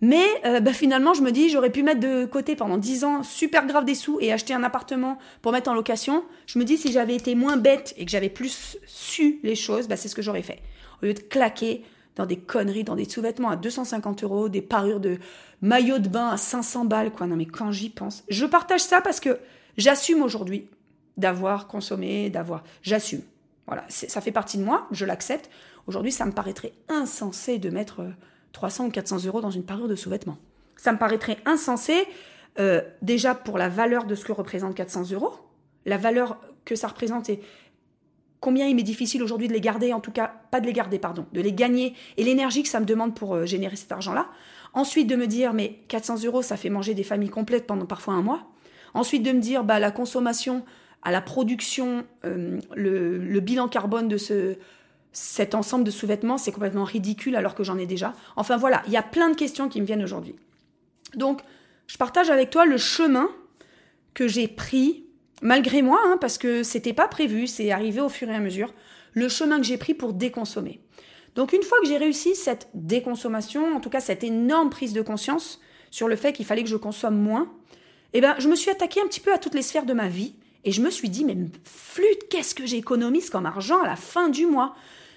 Mais 0.00 0.26
euh, 0.44 0.60
bah, 0.60 0.72
finalement, 0.72 1.14
je 1.14 1.22
me 1.22 1.32
dis, 1.32 1.48
j'aurais 1.48 1.70
pu 1.70 1.82
mettre 1.82 2.00
de 2.00 2.26
côté 2.26 2.54
pendant 2.54 2.76
10 2.76 3.04
ans 3.04 3.22
super 3.22 3.66
grave 3.66 3.84
des 3.84 3.94
sous 3.94 4.18
et 4.20 4.32
acheter 4.32 4.52
un 4.52 4.62
appartement 4.62 5.18
pour 5.40 5.52
mettre 5.52 5.70
en 5.70 5.74
location. 5.74 6.24
Je 6.46 6.58
me 6.58 6.64
dis, 6.64 6.76
si 6.76 6.92
j'avais 6.92 7.14
été 7.14 7.34
moins 7.34 7.56
bête 7.56 7.94
et 7.96 8.04
que 8.04 8.10
j'avais 8.10 8.28
plus 8.28 8.76
su 8.86 9.40
les 9.42 9.54
choses, 9.54 9.88
bah, 9.88 9.96
c'est 9.96 10.08
ce 10.08 10.14
que 10.14 10.22
j'aurais 10.22 10.42
fait. 10.42 10.60
Au 11.02 11.06
lieu 11.06 11.14
de 11.14 11.20
claquer 11.20 11.82
dans 12.14 12.26
des 12.26 12.36
conneries, 12.36 12.84
dans 12.84 12.96
des 12.96 13.08
sous-vêtements 13.08 13.50
à 13.50 13.56
250 13.56 14.24
euros, 14.24 14.48
des 14.48 14.62
parures 14.62 15.00
de 15.00 15.18
maillots 15.62 15.98
de 15.98 16.08
bain 16.08 16.28
à 16.28 16.36
500 16.36 16.84
balles, 16.84 17.10
quoi. 17.10 17.26
Non, 17.26 17.36
mais 17.36 17.46
quand 17.46 17.72
j'y 17.72 17.90
pense, 17.90 18.24
je 18.28 18.46
partage 18.46 18.80
ça 18.80 19.00
parce 19.00 19.20
que 19.20 19.38
j'assume 19.76 20.22
aujourd'hui 20.22 20.68
d'avoir 21.16 21.66
consommé, 21.66 22.28
d'avoir. 22.30 22.64
J'assume. 22.82 23.22
Voilà, 23.66 23.84
ça 23.88 24.20
fait 24.20 24.32
partie 24.32 24.58
de 24.58 24.62
moi, 24.62 24.86
je 24.92 25.04
l'accepte. 25.04 25.50
Aujourd'hui, 25.86 26.12
ça 26.12 26.24
me 26.24 26.32
paraîtrait 26.32 26.72
insensé 26.88 27.58
de 27.58 27.70
mettre. 27.70 28.00
Euh, 28.00 28.10
300 28.56 28.86
ou 28.86 28.90
400 28.90 29.26
euros 29.26 29.42
dans 29.42 29.50
une 29.50 29.64
parure 29.64 29.86
de 29.86 29.94
sous-vêtements. 29.94 30.38
Ça 30.76 30.90
me 30.90 30.98
paraîtrait 30.98 31.36
insensé, 31.44 32.06
euh, 32.58 32.80
déjà 33.02 33.34
pour 33.34 33.58
la 33.58 33.68
valeur 33.68 34.04
de 34.04 34.14
ce 34.14 34.24
que 34.24 34.32
représente 34.32 34.74
400 34.74 35.10
euros, 35.12 35.34
la 35.84 35.98
valeur 35.98 36.38
que 36.64 36.74
ça 36.74 36.88
représente 36.88 37.28
et 37.28 37.40
combien 38.40 38.66
il 38.66 38.74
m'est 38.74 38.82
difficile 38.82 39.22
aujourd'hui 39.22 39.46
de 39.48 39.52
les 39.52 39.60
garder, 39.60 39.92
en 39.92 40.00
tout 40.00 40.10
cas, 40.10 40.32
pas 40.50 40.60
de 40.60 40.66
les 40.66 40.72
garder, 40.72 40.98
pardon, 40.98 41.26
de 41.34 41.40
les 41.42 41.52
gagner, 41.52 41.94
et 42.16 42.24
l'énergie 42.24 42.62
que 42.62 42.68
ça 42.70 42.80
me 42.80 42.86
demande 42.86 43.14
pour 43.14 43.34
euh, 43.34 43.44
générer 43.44 43.76
cet 43.76 43.92
argent-là. 43.92 44.28
Ensuite, 44.72 45.06
de 45.06 45.16
me 45.16 45.26
dire, 45.26 45.52
mais 45.52 45.80
400 45.88 46.24
euros, 46.24 46.40
ça 46.40 46.56
fait 46.56 46.70
manger 46.70 46.94
des 46.94 47.04
familles 47.04 47.28
complètes 47.28 47.66
pendant 47.66 47.86
parfois 47.86 48.14
un 48.14 48.22
mois. 48.22 48.48
Ensuite, 48.94 49.22
de 49.22 49.32
me 49.32 49.40
dire, 49.40 49.64
bah, 49.64 49.78
la 49.78 49.90
consommation, 49.90 50.64
à 51.06 51.12
la 51.12 51.20
production, 51.20 52.04
euh, 52.24 52.58
le, 52.74 53.38
bilan 53.38 53.68
carbone 53.68 54.08
de 54.08 54.16
ce, 54.16 54.56
cet 55.12 55.54
ensemble 55.54 55.84
de 55.84 55.92
sous-vêtements, 55.92 56.36
c'est 56.36 56.50
complètement 56.50 56.82
ridicule 56.82 57.36
alors 57.36 57.54
que 57.54 57.62
j'en 57.62 57.78
ai 57.78 57.86
déjà. 57.86 58.12
Enfin 58.34 58.56
voilà, 58.56 58.82
il 58.88 58.92
y 58.92 58.96
a 58.96 59.04
plein 59.04 59.30
de 59.30 59.36
questions 59.36 59.68
qui 59.68 59.80
me 59.80 59.86
viennent 59.86 60.02
aujourd'hui. 60.02 60.34
Donc, 61.14 61.42
je 61.86 61.96
partage 61.96 62.28
avec 62.28 62.50
toi 62.50 62.66
le 62.66 62.76
chemin 62.76 63.28
que 64.14 64.26
j'ai 64.26 64.48
pris, 64.48 65.04
malgré 65.42 65.80
moi, 65.80 66.00
hein, 66.06 66.18
parce 66.20 66.38
que 66.38 66.64
c'était 66.64 66.92
pas 66.92 67.06
prévu, 67.06 67.46
c'est 67.46 67.70
arrivé 67.70 68.00
au 68.00 68.08
fur 68.08 68.28
et 68.28 68.34
à 68.34 68.40
mesure, 68.40 68.74
le 69.12 69.28
chemin 69.28 69.58
que 69.58 69.64
j'ai 69.64 69.78
pris 69.78 69.94
pour 69.94 70.12
déconsommer. 70.12 70.80
Donc, 71.36 71.52
une 71.52 71.62
fois 71.62 71.78
que 71.80 71.86
j'ai 71.86 71.98
réussi 71.98 72.34
cette 72.34 72.66
déconsommation, 72.74 73.76
en 73.76 73.80
tout 73.80 73.90
cas 73.90 74.00
cette 74.00 74.24
énorme 74.24 74.70
prise 74.70 74.92
de 74.92 75.02
conscience 75.02 75.60
sur 75.92 76.08
le 76.08 76.16
fait 76.16 76.32
qu'il 76.32 76.46
fallait 76.46 76.64
que 76.64 76.68
je 76.68 76.74
consomme 76.74 77.16
moins, 77.16 77.48
eh 78.12 78.20
ben, 78.20 78.34
je 78.40 78.48
me 78.48 78.56
suis 78.56 78.72
attaqué 78.72 79.00
un 79.00 79.06
petit 79.06 79.20
peu 79.20 79.32
à 79.32 79.38
toutes 79.38 79.54
les 79.54 79.62
sphères 79.62 79.86
de 79.86 79.92
ma 79.92 80.08
vie 80.08 80.34
et 80.66 80.72
je 80.72 80.82
me 80.82 80.90
suis 80.90 81.08
dit, 81.08 81.24
mais 81.24 81.36
flûte, 81.62 82.28
qu'est-ce 82.28 82.52
que 82.52 82.66
j'économise 82.66 83.30
comme 83.30 83.46
argent 83.46 83.80
à 83.80 83.86
la 83.86 83.94
fin 83.94 84.28
du 84.28 84.46
mois? 84.46 84.74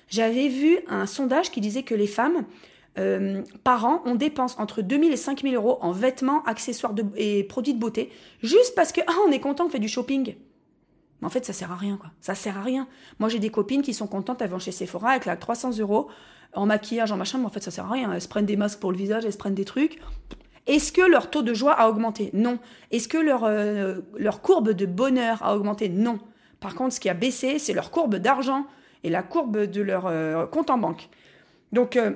J'avais 0.07 0.47
vu 0.47 0.77
un 0.87 1.07
sondage 1.07 1.49
qui 1.49 1.59
disait 1.59 1.81
que 1.81 1.95
les 1.95 2.05
femmes, 2.05 2.45
euh, 2.99 3.41
par 3.63 3.83
an, 3.85 4.03
on 4.05 4.13
dépense 4.13 4.55
entre 4.59 4.83
2000 4.83 5.11
et 5.11 5.17
5000 5.17 5.55
euros 5.55 5.79
en 5.81 5.91
vêtements, 5.91 6.43
accessoires 6.43 6.93
et 7.17 7.43
produits 7.43 7.73
de 7.73 7.79
beauté, 7.79 8.11
juste 8.43 8.75
parce 8.75 8.91
que, 8.91 9.01
ah, 9.07 9.13
on 9.27 9.31
est 9.31 9.39
content, 9.39 9.65
on 9.65 9.69
fait 9.69 9.79
du 9.79 9.87
shopping. 9.87 10.35
Mais 11.19 11.25
en 11.25 11.31
fait, 11.31 11.43
ça 11.45 11.53
sert 11.53 11.71
à 11.71 11.75
rien, 11.75 11.97
quoi. 11.97 12.11
Ça 12.21 12.35
sert 12.35 12.55
à 12.55 12.61
rien. 12.61 12.87
Moi, 13.17 13.27
j'ai 13.27 13.39
des 13.39 13.49
copines 13.49 13.81
qui 13.81 13.95
sont 13.95 14.07
contentes, 14.07 14.43
elles 14.43 14.51
vont 14.51 14.59
chez 14.59 14.71
Sephora 14.71 15.09
avec 15.09 15.25
la 15.25 15.35
300 15.35 15.79
euros 15.79 16.09
en 16.53 16.67
maquillage, 16.67 17.11
en 17.11 17.17
machin, 17.17 17.39
mais 17.39 17.45
en 17.45 17.49
fait, 17.49 17.63
ça 17.63 17.71
sert 17.71 17.85
à 17.85 17.91
rien. 17.91 18.13
Elles 18.13 18.21
se 18.21 18.27
prennent 18.27 18.45
des 18.45 18.55
masques 18.55 18.79
pour 18.79 18.91
le 18.91 18.97
visage, 18.99 19.25
elles 19.25 19.33
se 19.33 19.37
prennent 19.37 19.55
des 19.55 19.65
trucs. 19.65 19.99
Est-ce 20.67 20.91
que 20.91 21.01
leur 21.01 21.29
taux 21.29 21.41
de 21.41 21.53
joie 21.53 21.73
a 21.73 21.89
augmenté? 21.89 22.29
Non. 22.33 22.59
Est-ce 22.91 23.07
que 23.07 23.17
leur, 23.17 23.43
euh, 23.43 23.99
leur 24.17 24.41
courbe 24.41 24.71
de 24.71 24.85
bonheur 24.85 25.41
a 25.43 25.55
augmenté? 25.55 25.89
Non. 25.89 26.19
Par 26.59 26.75
contre, 26.75 26.93
ce 26.93 26.99
qui 26.99 27.09
a 27.09 27.13
baissé, 27.13 27.59
c'est 27.59 27.73
leur 27.73 27.91
courbe 27.91 28.15
d'argent 28.15 28.65
et 29.03 29.09
la 29.09 29.23
courbe 29.23 29.65
de 29.65 29.81
leur 29.81 30.05
euh, 30.07 30.45
compte 30.45 30.69
en 30.69 30.77
banque. 30.77 31.09
Donc, 31.71 31.95
euh, 31.95 32.11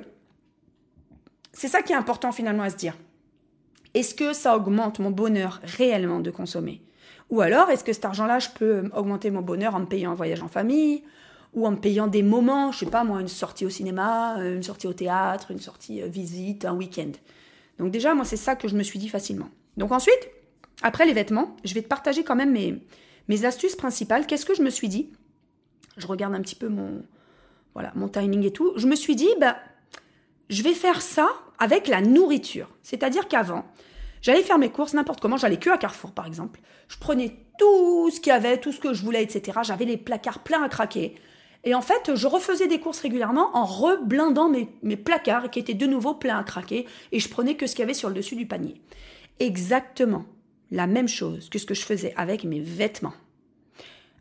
c'est 1.54 1.68
ça 1.68 1.82
qui 1.82 1.94
est 1.94 1.96
important 1.96 2.32
finalement 2.32 2.64
à 2.64 2.70
se 2.70 2.76
dire. 2.76 2.96
Est-ce 3.94 4.16
que 4.16 4.34
ça 4.34 4.56
augmente 4.56 5.00
mon 5.00 5.12
bonheur 5.12 5.62
réellement 5.64 6.20
de 6.20 6.32
consommer? 6.32 6.82
Ou 7.30 7.42
alors, 7.42 7.70
est-ce 7.70 7.84
que 7.84 7.94
cet 7.94 8.06
argent-là, 8.06 8.40
je 8.40 8.50
peux 8.50 8.90
augmenter 8.96 9.32
mon 9.32 9.42
bonheur 9.42 9.76
en 9.76 9.80
me 9.80 9.86
payant 9.86 10.12
un 10.12 10.16
voyage 10.16 10.42
en 10.42 10.48
famille? 10.48 11.04
Ou 11.54 11.68
en 11.68 11.72
me 11.72 11.78
payant 11.78 12.08
des 12.08 12.24
moments, 12.24 12.72
je 12.72 12.80
sais 12.80 12.86
pas 12.88 13.04
moi, 13.04 13.22
une 13.22 13.28
sortie 13.28 13.66
au 13.66 13.70
cinéma, 13.70 14.38
une 14.40 14.64
sortie 14.64 14.88
au 14.88 14.94
théâtre, 14.94 15.52
une 15.52 15.60
sortie 15.60 16.02
visite, 16.02 16.66
un 16.66 16.74
week-end? 16.74 17.12
Donc 17.80 17.92
déjà, 17.92 18.14
moi, 18.14 18.26
c'est 18.26 18.38
ça 18.38 18.56
que 18.56 18.68
je 18.68 18.76
me 18.76 18.84
suis 18.84 19.00
dit 19.00 19.10
facilement. 19.10 19.50
Donc 19.78 19.92
ensuite, 19.92 20.30
après 20.82 21.06
les 21.06 21.14
vêtements, 21.14 21.56
je 21.64 21.74
vais 21.74 21.82
te 21.82 21.88
partager 21.88 22.24
quand 22.24 22.36
même 22.36 22.52
mes, 22.52 22.82
mes 23.28 23.46
astuces 23.46 23.76
principales. 23.76 24.28
Qu'est-ce 24.28 24.46
que 24.46 24.56
je 24.56 24.62
me 24.62 24.70
suis 24.70 24.90
dit? 24.90 25.12
Je 25.98 26.08
regarde 26.08 26.34
un 26.34 26.42
petit 26.42 26.56
peu 26.56 26.68
mon, 26.68 27.04
voilà, 27.74 27.92
mon 27.96 28.08
timing 28.08 28.44
et 28.46 28.52
tout. 28.52 28.74
Je 28.78 28.88
me 28.88 28.96
suis 28.96 29.16
dit, 29.16 29.30
bah, 29.40 29.58
je 30.50 30.64
vais 30.64 30.74
faire 30.74 31.02
ça 31.02 31.30
avec 31.60 31.88
la 31.88 32.02
nourriture. 32.02 32.70
C'est-à-dire 32.84 33.28
qu'avant, 33.28 33.66
j'allais 34.22 34.44
faire 34.44 34.58
mes 34.58 34.70
courses 34.70 34.94
n'importe 34.94 35.20
comment. 35.20 35.38
J'allais 35.38 35.58
que 35.58 35.70
à 35.70 35.78
Carrefour, 35.78 36.12
par 36.12 36.28
exemple. 36.28 36.60
Je 36.88 36.98
prenais 36.98 37.36
tout 37.58 38.10
ce 38.12 38.20
qu'il 38.20 38.32
y 38.32 38.36
avait, 38.36 38.60
tout 38.60 38.72
ce 38.72 38.80
que 38.80 38.94
je 38.94 39.04
voulais, 39.04 39.24
etc. 39.24 39.60
J'avais 39.64 39.86
les 39.86 39.98
placards 39.98 40.44
pleins 40.44 40.64
à 40.64 40.70
craquer. 40.70 41.16
Et 41.64 41.76
en 41.76 41.82
fait, 41.82 42.16
je 42.16 42.28
refaisais 42.28 42.68
des 42.68 42.80
courses 42.80 43.00
régulièrement 43.00 43.56
en 43.56 43.66
reblindant 43.66 44.50
mes, 44.50 44.70
mes 44.82 44.98
placards 44.98 45.50
qui 45.50 45.60
étaient 45.60 45.74
de 45.74 45.86
nouveau 45.88 46.14
pleins 46.14 46.38
à 46.38 46.44
craquer 46.44 46.86
et 47.12 47.20
je 47.20 47.30
prenais 47.30 47.56
que 47.56 47.68
ce 47.68 47.76
qu'il 47.76 47.82
y 47.82 47.84
avait 47.84 47.94
sur 47.94 48.10
le 48.10 48.16
dessus 48.16 48.36
du 48.36 48.46
panier. 48.46 48.82
Exactement 49.40 50.26
la 50.72 50.88
même 50.88 51.08
chose 51.08 51.50
que 51.50 51.60
ce 51.60 51.66
que 51.66 51.74
je 51.74 51.86
faisais 51.86 52.14
avec 52.18 52.44
mes 52.44 52.60
vêtements. 52.60 53.14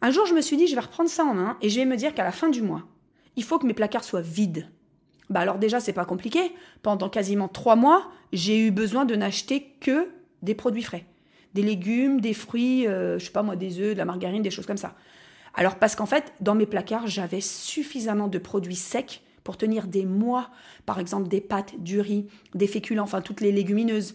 Un 0.02 0.11
jour, 0.11 0.26
je 0.26 0.34
me 0.34 0.40
suis 0.40 0.56
dit, 0.56 0.66
je 0.66 0.75
vais 0.75 0.80
reprendre 0.80 1.08
ça 1.08 1.25
en 1.25 1.34
main 1.34 1.56
et 1.62 1.68
je 1.68 1.80
vais 1.80 1.87
me 1.87 1.96
dire 1.96 2.14
qu'à 2.14 2.25
la 2.25 2.32
fin 2.32 2.49
du 2.49 2.62
mois, 2.62 2.82
il 3.37 3.44
faut 3.44 3.58
que 3.58 3.66
mes 3.66 3.75
placards 3.75 4.04
soient 4.04 4.20
vides. 4.20 4.68
Bah 5.30 5.40
alors 5.40 5.58
déjà, 5.58 5.80
c'est 5.80 5.92
pas 5.92 6.04
compliqué. 6.04 6.52
Pendant 6.82 7.08
quasiment 7.08 7.49
trois 7.49 7.76
mois, 7.76 8.11
j'ai 8.32 8.66
eu 8.66 8.70
besoin 8.70 9.04
de 9.04 9.16
n'acheter 9.16 9.75
que 9.80 10.08
des 10.42 10.54
produits 10.54 10.82
frais. 10.82 11.06
Des 11.54 11.62
légumes, 11.62 12.20
des 12.20 12.34
fruits, 12.34 12.87
euh, 12.87 13.18
je 13.18 13.25
sais 13.25 13.30
pas 13.30 13.42
moi, 13.42 13.56
des 13.56 13.78
œufs, 13.78 13.94
de 13.94 13.99
la 13.99 14.04
margarine, 14.04 14.42
des 14.42 14.50
choses 14.50 14.66
comme 14.66 14.76
ça. 14.76 14.94
Alors 15.54 15.76
parce 15.76 15.97
qu'en 15.97 16.06
fait, 16.06 16.32
dans 16.40 16.54
mes 16.54 16.66
placards, 16.66 17.06
j'avais 17.06 17.40
suffisamment 17.40 18.28
de 18.28 18.38
produits 18.38 18.76
secs 18.76 19.23
pour 19.44 19.56
tenir 19.56 19.87
des 19.87 20.04
mois. 20.04 20.50
Par 20.87 20.99
exemple, 20.99 21.28
des 21.28 21.40
pâtes, 21.40 21.75
du 21.78 22.00
riz, 22.00 22.26
des 22.54 22.66
féculents, 22.66 23.04
enfin 23.04 23.21
toutes 23.21 23.40
les 23.40 23.52
légumineuses. 23.52 24.14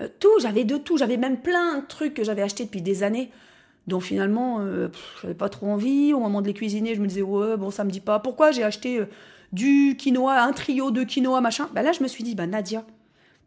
Euh, 0.00 0.08
tout, 0.20 0.40
j'avais 0.40 0.64
de 0.64 0.76
tout. 0.76 0.96
J'avais 0.96 1.16
même 1.16 1.40
plein 1.40 1.78
de 1.78 1.86
trucs 1.86 2.14
que 2.14 2.24
j'avais 2.24 2.42
achetés 2.42 2.64
depuis 2.64 2.82
des 2.82 3.02
années 3.02 3.30
dont 3.86 4.00
finalement 4.00 4.60
euh, 4.60 4.88
j'avais 5.20 5.34
pas 5.34 5.48
trop 5.48 5.66
envie. 5.66 6.12
Au 6.12 6.20
moment 6.20 6.40
de 6.40 6.46
les 6.46 6.54
cuisiner, 6.54 6.94
je 6.94 7.00
me 7.00 7.06
disais 7.06 7.22
ouais 7.22 7.56
bon 7.56 7.70
ça 7.70 7.84
me 7.84 7.90
dit 7.90 8.00
pas. 8.00 8.18
Pourquoi 8.18 8.52
j'ai 8.52 8.62
acheté 8.62 8.98
euh, 8.98 9.06
du 9.52 9.96
quinoa, 9.98 10.40
un 10.42 10.52
trio 10.52 10.90
de 10.90 11.04
quinoa 11.04 11.40
machin? 11.40 11.68
Bah 11.74 11.82
là 11.82 11.92
je 11.92 12.02
me 12.02 12.08
suis 12.08 12.24
dit 12.24 12.34
bah 12.34 12.46
Nadia, 12.46 12.84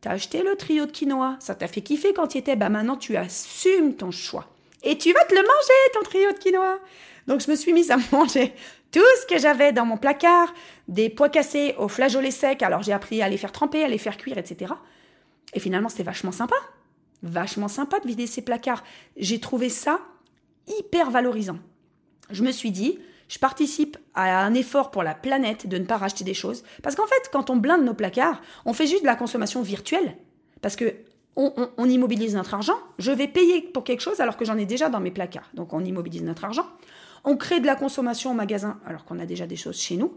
t'as 0.02 0.12
acheté 0.12 0.44
le 0.44 0.56
trio 0.56 0.86
de 0.86 0.92
quinoa, 0.92 1.38
ça 1.40 1.56
t'a 1.56 1.68
fait 1.68 1.82
kiffer 1.82 2.14
quand 2.14 2.36
il 2.36 2.40
était. 2.40 2.56
Bah 2.56 2.70
maintenant 2.70 2.98
tu 2.98 3.16
assumes 3.16 3.96
ton 3.96 4.12
choix 4.12 4.48
et 4.86 4.98
tu 4.98 5.12
vas 5.12 5.26
te 5.26 5.34
le 5.34 5.42
manger, 5.42 5.92
ton 5.94 6.02
trio 6.04 6.32
de 6.32 6.38
quinoa. 6.38 6.80
Donc 7.28 7.42
je 7.42 7.50
me 7.50 7.56
suis 7.56 7.74
mise 7.74 7.92
à 7.92 7.98
manger 8.12 8.54
tout 8.92 9.02
ce 9.22 9.26
que 9.26 9.38
j'avais 9.38 9.74
dans 9.74 9.86
mon 9.86 9.98
placard, 9.98 10.54
des 10.88 11.10
pois 11.10 11.30
cassés 11.30 11.76
au 11.78 11.88
flageolet 11.88 12.32
sec. 12.32 12.64
Alors 12.64 12.82
j'ai 12.82 12.94
appris 12.94 13.22
à 13.22 13.28
les 13.28 13.38
faire 13.38 13.52
tremper, 13.52 13.84
à 13.84 13.90
les 13.90 13.98
faire 13.98 14.16
cuire, 14.16 14.38
etc. 14.38 14.74
Et 15.54 15.60
finalement 15.60 15.90
c'était 15.90 16.04
vachement 16.04 16.32
sympa. 16.32 16.56
Vachement 17.24 17.68
sympa 17.68 18.00
de 18.00 18.08
vider 18.08 18.28
ces 18.28 18.42
placards. 18.42 18.84
J'ai 19.18 19.40
trouvé 19.40 19.70
ça 19.70 20.00
hyper 20.68 21.12
valorisant. 21.12 21.58
Je 22.30 22.44
me 22.44 22.52
suis 22.52 22.72
dit, 22.72 23.00
je 23.28 23.40
participe 23.40 23.98
à 24.14 24.46
un 24.46 24.54
effort 24.54 24.92
pour 24.92 25.04
la 25.04 25.16
planète 25.16 25.68
de 25.68 25.78
ne 25.78 25.86
pas 25.86 25.98
racheter 25.98 26.24
des 26.24 26.34
choses. 26.34 26.64
Parce 26.84 26.96
qu'en 26.96 27.08
fait, 27.08 27.30
quand 27.32 27.50
on 27.50 27.56
blinde 27.56 27.84
nos 27.84 27.94
placards, 27.94 28.42
on 28.66 28.74
fait 28.74 28.88
juste 28.88 29.02
de 29.02 29.08
la 29.08 29.16
consommation 29.16 29.62
virtuelle. 29.62 30.16
Parce 30.62 30.76
que 30.76 30.96
on, 31.36 31.90
immobilise 31.90 32.36
notre 32.36 32.54
argent, 32.54 32.78
je 32.98 33.12
vais 33.12 33.28
payer 33.28 33.62
pour 33.62 33.84
quelque 33.84 34.02
chose 34.02 34.20
alors 34.22 34.38
que 34.38 34.46
j'en 34.46 34.58
ai 34.58 34.66
déjà 34.66 34.90
dans 34.90 35.00
mes 35.00 35.12
placards. 35.12 35.50
Donc 35.54 35.74
on 35.74 35.84
immobilise 35.84 36.24
notre 36.24 36.46
argent. 36.46 36.66
On 37.24 37.36
crée 37.36 37.60
de 37.60 37.66
la 37.66 37.76
consommation 37.76 38.32
au 38.32 38.34
magasin 38.34 38.80
alors 38.86 39.04
qu'on 39.06 39.20
a 39.20 39.26
déjà 39.26 39.48
des 39.48 39.56
choses 39.56 39.78
chez 39.78 39.98
nous. 39.98 40.16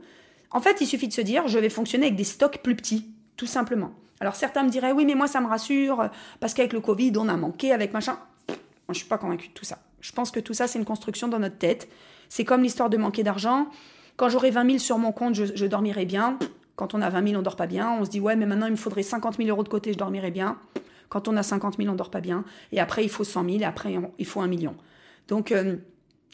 En 0.50 0.60
fait, 0.60 0.80
il 0.80 0.86
suffit 0.86 1.08
de 1.08 1.12
se 1.12 1.20
dire, 1.20 1.48
je 1.48 1.58
vais 1.58 1.68
fonctionner 1.68 2.06
avec 2.06 2.16
des 2.16 2.24
stocks 2.24 2.58
plus 2.62 2.76
petits, 2.76 3.06
tout 3.36 3.46
simplement. 3.46 3.92
Alors 4.20 4.36
certains 4.36 4.62
me 4.62 4.70
diraient, 4.70 4.92
oui, 4.92 5.04
mais 5.04 5.14
moi 5.14 5.26
ça 5.26 5.40
me 5.40 5.46
rassure, 5.46 6.08
parce 6.40 6.54
qu'avec 6.54 6.72
le 6.72 6.80
Covid, 6.80 7.12
on 7.16 7.28
a 7.28 7.36
manqué, 7.36 7.72
avec 7.72 7.92
machin. 7.92 8.18
Moi, 8.48 8.94
je 8.94 8.98
suis 8.98 9.08
pas 9.08 9.18
convaincue 9.18 9.48
de 9.48 9.52
tout 9.52 9.66
ça. 9.66 9.78
Je 10.00 10.12
pense 10.12 10.30
que 10.30 10.40
tout 10.40 10.54
ça, 10.54 10.66
c'est 10.66 10.78
une 10.78 10.84
construction 10.84 11.28
dans 11.28 11.38
notre 11.38 11.58
tête. 11.58 11.88
C'est 12.30 12.44
comme 12.44 12.62
l'histoire 12.62 12.88
de 12.88 12.96
manquer 12.96 13.22
d'argent. 13.22 13.68
Quand 14.16 14.30
j'aurai 14.30 14.50
20 14.50 14.64
000 14.66 14.78
sur 14.78 14.96
mon 14.98 15.12
compte, 15.12 15.34
je, 15.34 15.44
je 15.54 15.66
dormirai 15.66 16.06
bien. 16.06 16.38
Quand 16.76 16.94
on 16.94 17.02
a 17.02 17.10
20 17.10 17.28
000, 17.28 17.40
on 17.40 17.42
dort 17.42 17.56
pas 17.56 17.66
bien. 17.66 17.92
On 18.00 18.04
se 18.04 18.10
dit, 18.10 18.20
ouais, 18.20 18.34
mais 18.34 18.46
maintenant, 18.46 18.66
il 18.66 18.72
me 18.72 18.76
faudrait 18.76 19.02
50 19.02 19.36
000 19.36 19.48
euros 19.50 19.62
de 19.62 19.68
côté, 19.68 19.92
je 19.92 19.98
dormirai 19.98 20.30
bien. 20.30 20.56
Quand 21.08 21.28
on 21.28 21.36
a 21.36 21.42
50 21.42 21.76
000, 21.78 21.88
on 21.88 21.94
dort 21.94 22.10
pas 22.10 22.20
bien. 22.20 22.44
Et 22.72 22.80
après, 22.80 23.04
il 23.04 23.08
faut 23.08 23.24
100 23.24 23.44
000, 23.44 23.56
et 23.58 23.64
après, 23.64 23.94
il 24.18 24.26
faut 24.26 24.40
un 24.40 24.46
million. 24.46 24.76
Donc, 25.28 25.52
euh, 25.52 25.76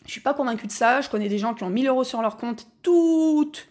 je 0.06 0.10
suis 0.10 0.20
pas 0.20 0.34
convaincue 0.34 0.66
de 0.66 0.72
ça. 0.72 1.00
Je 1.00 1.08
connais 1.08 1.28
des 1.28 1.38
gens 1.38 1.54
qui 1.54 1.64
ont 1.64 1.70
1000 1.70 1.86
euros 1.88 2.04
sur 2.04 2.22
leur 2.22 2.36
compte, 2.36 2.66
toutes 2.82 3.68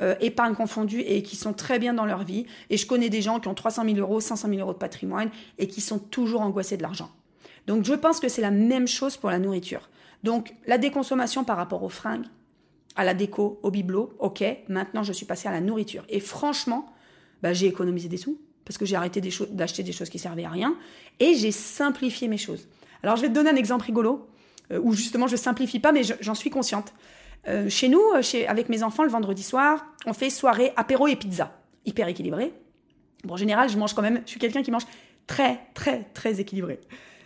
euh, 0.00 0.14
confondues, 0.56 1.00
et 1.00 1.22
qui 1.22 1.36
sont 1.36 1.52
très 1.52 1.78
bien 1.78 1.94
dans 1.94 2.06
leur 2.06 2.24
vie. 2.24 2.46
Et 2.70 2.76
je 2.76 2.86
connais 2.86 3.10
des 3.10 3.22
gens 3.22 3.40
qui 3.40 3.48
ont 3.48 3.54
300 3.54 3.84
000 3.84 3.96
euros, 3.98 4.20
500 4.20 4.48
000 4.48 4.60
euros 4.60 4.72
de 4.72 4.78
patrimoine, 4.78 5.30
et 5.58 5.68
qui 5.68 5.80
sont 5.80 5.98
toujours 5.98 6.40
angoissés 6.40 6.76
de 6.76 6.82
l'argent. 6.82 7.10
Donc, 7.66 7.84
je 7.84 7.94
pense 7.94 8.20
que 8.20 8.28
c'est 8.28 8.42
la 8.42 8.50
même 8.50 8.88
chose 8.88 9.16
pour 9.16 9.30
la 9.30 9.38
nourriture. 9.38 9.90
Donc, 10.22 10.54
la 10.66 10.78
déconsommation 10.78 11.44
par 11.44 11.56
rapport 11.56 11.82
aux 11.82 11.88
fringues, 11.88 12.26
à 12.96 13.04
la 13.04 13.14
déco, 13.14 13.60
au 13.62 13.70
bibelot, 13.70 14.12
ok, 14.18 14.42
maintenant 14.68 15.04
je 15.04 15.12
suis 15.12 15.24
passée 15.26 15.46
à 15.46 15.52
la 15.52 15.60
nourriture. 15.60 16.04
Et 16.08 16.18
franchement, 16.18 16.92
bah, 17.42 17.52
j'ai 17.52 17.66
économisé 17.66 18.08
des 18.08 18.16
sous 18.16 18.40
parce 18.68 18.76
que 18.76 18.84
j'ai 18.84 18.96
arrêté 18.96 19.22
d'acheter 19.50 19.82
des, 19.82 19.92
choses 19.92 20.10
qui 20.10 20.18
servaient 20.18 20.44
à 20.44 20.50
rien, 20.50 20.76
et 21.20 21.34
j'ai 21.34 21.52
simplifié 21.52 22.28
mes 22.28 22.36
choses. 22.36 22.68
Alors 23.02 23.16
je 23.16 23.22
vais 23.22 23.28
te 23.28 23.32
donner 23.32 23.48
un 23.48 23.56
exemple 23.56 23.86
rigolo, 23.86 24.28
euh, 24.70 24.78
où 24.82 24.92
justement 24.92 25.26
je 25.26 25.36
simplifie 25.36 25.80
pas, 25.80 25.90
mais 25.90 26.02
j'en 26.20 26.34
suis 26.34 26.50
consciente. 26.50 26.92
Euh, 27.48 27.70
chez 27.70 27.88
nous, 27.88 28.02
euh, 28.14 28.20
chez, 28.20 28.46
avec 28.46 28.68
mes 28.68 28.82
enfants, 28.82 29.04
le 29.04 29.08
vendredi 29.08 29.42
soir, 29.42 29.86
on 30.04 30.12
fait 30.12 30.28
soirée 30.28 30.74
apéro 30.76 31.08
et 31.08 31.16
pizza, 31.16 31.58
hyper 31.86 32.08
équilibré. 32.08 32.52
Bon, 33.24 33.34
en 33.34 33.36
général, 33.38 33.70
je 33.70 33.78
mange 33.78 33.94
quand 33.94 34.02
même, 34.02 34.20
je 34.26 34.32
suis 34.32 34.40
quelqu'un 34.40 34.62
qui 34.62 34.70
mange 34.70 34.86
très, 35.26 35.60
très, 35.72 36.04
très 36.12 36.38
équilibré. 36.38 36.78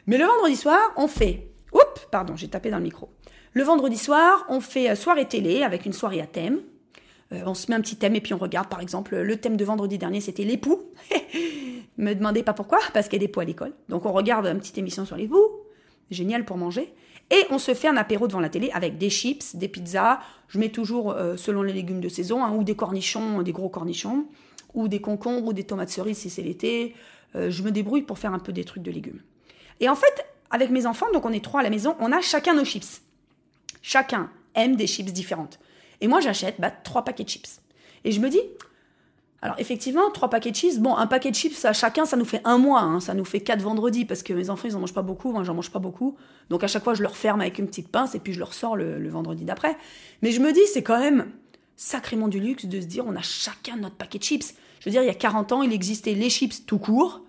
Mais 0.07 0.19
le 0.19 0.27
vendredi 0.27 0.55
soir, 0.55 0.79
on 0.97 1.09
fait, 1.09 1.49
oups, 1.73 2.07
pardon, 2.13 2.37
j'ai 2.37 2.47
tapé 2.47 2.71
dans 2.71 2.79
le 2.79 2.85
micro. 2.85 3.11
Le 3.53 3.65
vendredi 3.65 3.99
soir, 3.99 4.47
on 4.49 4.61
fait 4.61 4.95
soirée 4.95 5.27
télé 5.27 5.65
avec 5.65 5.87
une 5.87 5.93
soirée 5.93 6.21
à 6.21 6.27
thème. 6.27 6.61
Euh, 7.33 7.43
on 7.47 7.55
se 7.55 7.71
met 7.71 7.77
un 7.77 7.81
petit 7.81 7.97
thème 7.97 8.15
et 8.15 8.21
puis 8.21 8.35
on 8.35 8.39
regarde, 8.39 8.69
par 8.69 8.81
exemple, 8.81 9.17
le 9.17 9.37
thème 9.37 9.57
de 9.57 9.65
vendredi 9.65 9.99
dernier, 9.99 10.21
c'était 10.21 10.45
l'époux. 10.45 10.81
Me 11.99 12.15
demandez 12.15 12.43
pas 12.43 12.53
pourquoi, 12.53 12.79
parce 12.93 13.09
qu'il 13.09 13.21
y 13.21 13.25
a 13.25 13.27
des 13.27 13.33
poux 13.33 13.41
à 13.41 13.45
l'école. 13.45 13.73
Donc 13.89 14.07
on 14.07 14.13
regarde 14.13 14.47
une 14.47 14.59
petite 14.59 14.79
émission 14.79 15.05
sur 15.05 15.17
l'époux, 15.17 15.47
génial 16.11 16.45
pour 16.45 16.57
manger. 16.57 16.93
Et 17.31 17.45
on 17.51 17.59
se 17.59 17.73
fait 17.73 17.89
un 17.89 17.97
apéro 17.97 18.27
devant 18.27 18.41
la 18.41 18.49
télé 18.49 18.71
avec 18.73 18.99
des 18.99 19.09
chips, 19.09 19.57
des 19.57 19.69
pizzas. 19.69 20.21
Je 20.49 20.59
mets 20.59 20.69
toujours, 20.69 21.13
euh, 21.13 21.37
selon 21.37 21.63
les 21.63 21.73
légumes 21.73 22.01
de 22.01 22.09
saison, 22.09 22.45
hein, 22.45 22.53
ou 22.53 22.65
des 22.65 22.77
cornichons, 22.77 23.43
des 23.43 23.53
gros 23.53 23.69
cornichons, 23.69 24.27
ou 24.75 24.89
des 24.89 25.01
concombres, 25.01 25.49
ou 25.49 25.53
des 25.53 25.65
tomates 25.65 25.91
cerises 25.91 26.19
si 26.19 26.31
c'est 26.31 26.43
l'été. 26.43 26.95
Euh, 27.35 27.51
je 27.51 27.63
me 27.63 27.71
débrouille 27.71 28.03
pour 28.03 28.19
faire 28.19 28.35
un 28.35 28.39
peu 28.39 28.53
des 28.53 28.65
trucs 28.65 28.83
de 28.83 28.91
légumes. 28.91 29.21
Et 29.81 29.89
en 29.89 29.95
fait, 29.95 30.27
avec 30.51 30.71
mes 30.71 30.87
enfants, 30.87 31.07
donc 31.13 31.25
on 31.25 31.33
est 31.33 31.43
trois 31.43 31.61
à 31.61 31.63
la 31.63 31.71
maison, 31.71 31.97
on 32.01 32.13
a 32.13 32.21
chacun 32.21 32.55
nos 32.55 32.65
chips. 32.65 33.01
Chacun 33.81 34.31
aime 34.55 34.77
des 34.77 34.87
chips 34.87 35.13
différentes. 35.13 35.59
Et 36.03 36.09
moi, 36.09 36.21
j'achète 36.21 36.57
bah, 36.59 36.71
trois 36.71 37.05
paquets 37.05 37.23
de 37.23 37.29
chips. 37.29 37.61
Et 38.05 38.11
je 38.11 38.21
me 38.21 38.29
dis, 38.29 38.41
alors 39.41 39.55
effectivement, 39.59 40.11
trois 40.11 40.29
paquets 40.29 40.51
de 40.51 40.57
chips, 40.57 40.79
bon, 40.79 40.97
un 40.97 41.07
paquet 41.07 41.31
de 41.31 41.37
chips 41.37 41.65
à 41.65 41.73
chacun, 41.73 42.05
ça 42.05 42.17
nous 42.17 42.25
fait 42.25 42.43
un 42.45 42.59
mois, 42.59 42.81
hein. 42.81 42.99
ça 42.99 43.15
nous 43.15 43.25
fait 43.25 43.41
quatre 43.41 43.63
vendredis, 43.63 44.05
parce 44.05 44.25
que 44.25 44.33
mes 44.33 44.51
enfants, 44.51 44.67
ils 44.69 44.77
en 44.77 44.81
mangent 44.81 44.93
pas 44.93 45.03
beaucoup, 45.03 45.31
moi, 45.31 45.45
j'en 45.45 45.55
mange 45.55 45.71
pas 45.71 45.79
beaucoup. 45.79 46.17
Donc 46.51 46.65
à 46.65 46.67
chaque 46.67 46.83
fois, 46.83 46.95
je 46.95 47.03
leur 47.03 47.17
ferme 47.17 47.41
avec 47.41 47.61
une 47.61 47.69
petite 47.69 47.89
pince 47.89 48.17
et 48.17 48.19
puis 48.19 48.33
je 48.33 48.41
leur 48.41 48.53
sors 48.53 48.77
le, 48.77 49.09
vendredi 49.09 49.45
d'après. 49.45 49.77
Mais 50.23 50.33
je 50.33 50.41
me 50.41 50.53
dis, 50.53 50.61
c'est 50.75 50.83
quand 50.83 50.99
même 50.99 51.31
sacrément 51.77 52.27
du 52.27 52.41
luxe 52.41 52.67
de 52.67 52.81
se 52.81 52.87
dire, 52.87 53.05
on 53.07 53.15
a 53.15 53.23
chacun 53.23 53.77
notre 53.77 53.95
paquet 53.95 54.19
de 54.19 54.25
chips. 54.25 54.55
Je 54.81 54.87
veux 54.87 54.91
dire, 54.91 55.03
il 55.03 55.07
y 55.07 55.11
a 55.11 55.15
40 55.15 55.53
ans, 55.53 55.63
il 55.63 55.73
existait 55.73 56.15
les 56.15 56.31
chips 56.31 56.67
tout 56.67 56.79
court, 56.79 57.23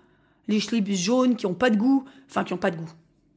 les 0.48 0.58
chips 0.58 0.90
jaunes 0.90 1.36
qui 1.36 1.46
ont 1.46 1.54
pas 1.54 1.70
de 1.70 1.76
goût, 1.76 2.04
enfin 2.28 2.42
qui 2.42 2.52
ont 2.52 2.58
pas 2.58 2.72
de 2.72 2.76
goût. 2.76 2.90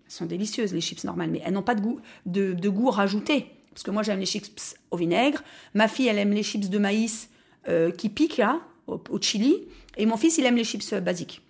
Elles 0.07 0.11
sont 0.11 0.25
délicieuses, 0.25 0.73
les 0.73 0.81
chips 0.81 1.03
normales, 1.03 1.29
mais 1.29 1.43
elles 1.45 1.53
n'ont 1.53 1.61
pas 1.61 1.75
de 1.75 1.81
goût, 1.81 1.99
de 2.25 2.69
goût 2.69 2.89
rajouté 2.89 3.56
Parce 3.77 3.83
que 3.83 3.91
moi, 3.91 4.01
j'aime 4.01 4.19
les 4.19 4.25
chips 4.25 4.75
au 4.89 4.97
vinaigre. 4.97 5.43
Ma 5.75 5.87
fille, 5.87 6.07
elle 6.07 6.17
aime 6.17 6.33
les 6.33 6.41
chips 6.41 6.67
de 6.67 6.79
maïs 6.79 7.29
euh, 7.69 7.91
qui 7.91 8.09
piquent, 8.09 8.37
là, 8.37 8.59
au, 8.87 9.21
chili. 9.21 9.65
Et 9.97 10.07
mon 10.07 10.17
fils, 10.17 10.39
il 10.39 10.45
aime 10.47 10.55
les 10.55 10.63
chips 10.63 10.93
euh, 10.93 10.99
basiques. 10.99 11.43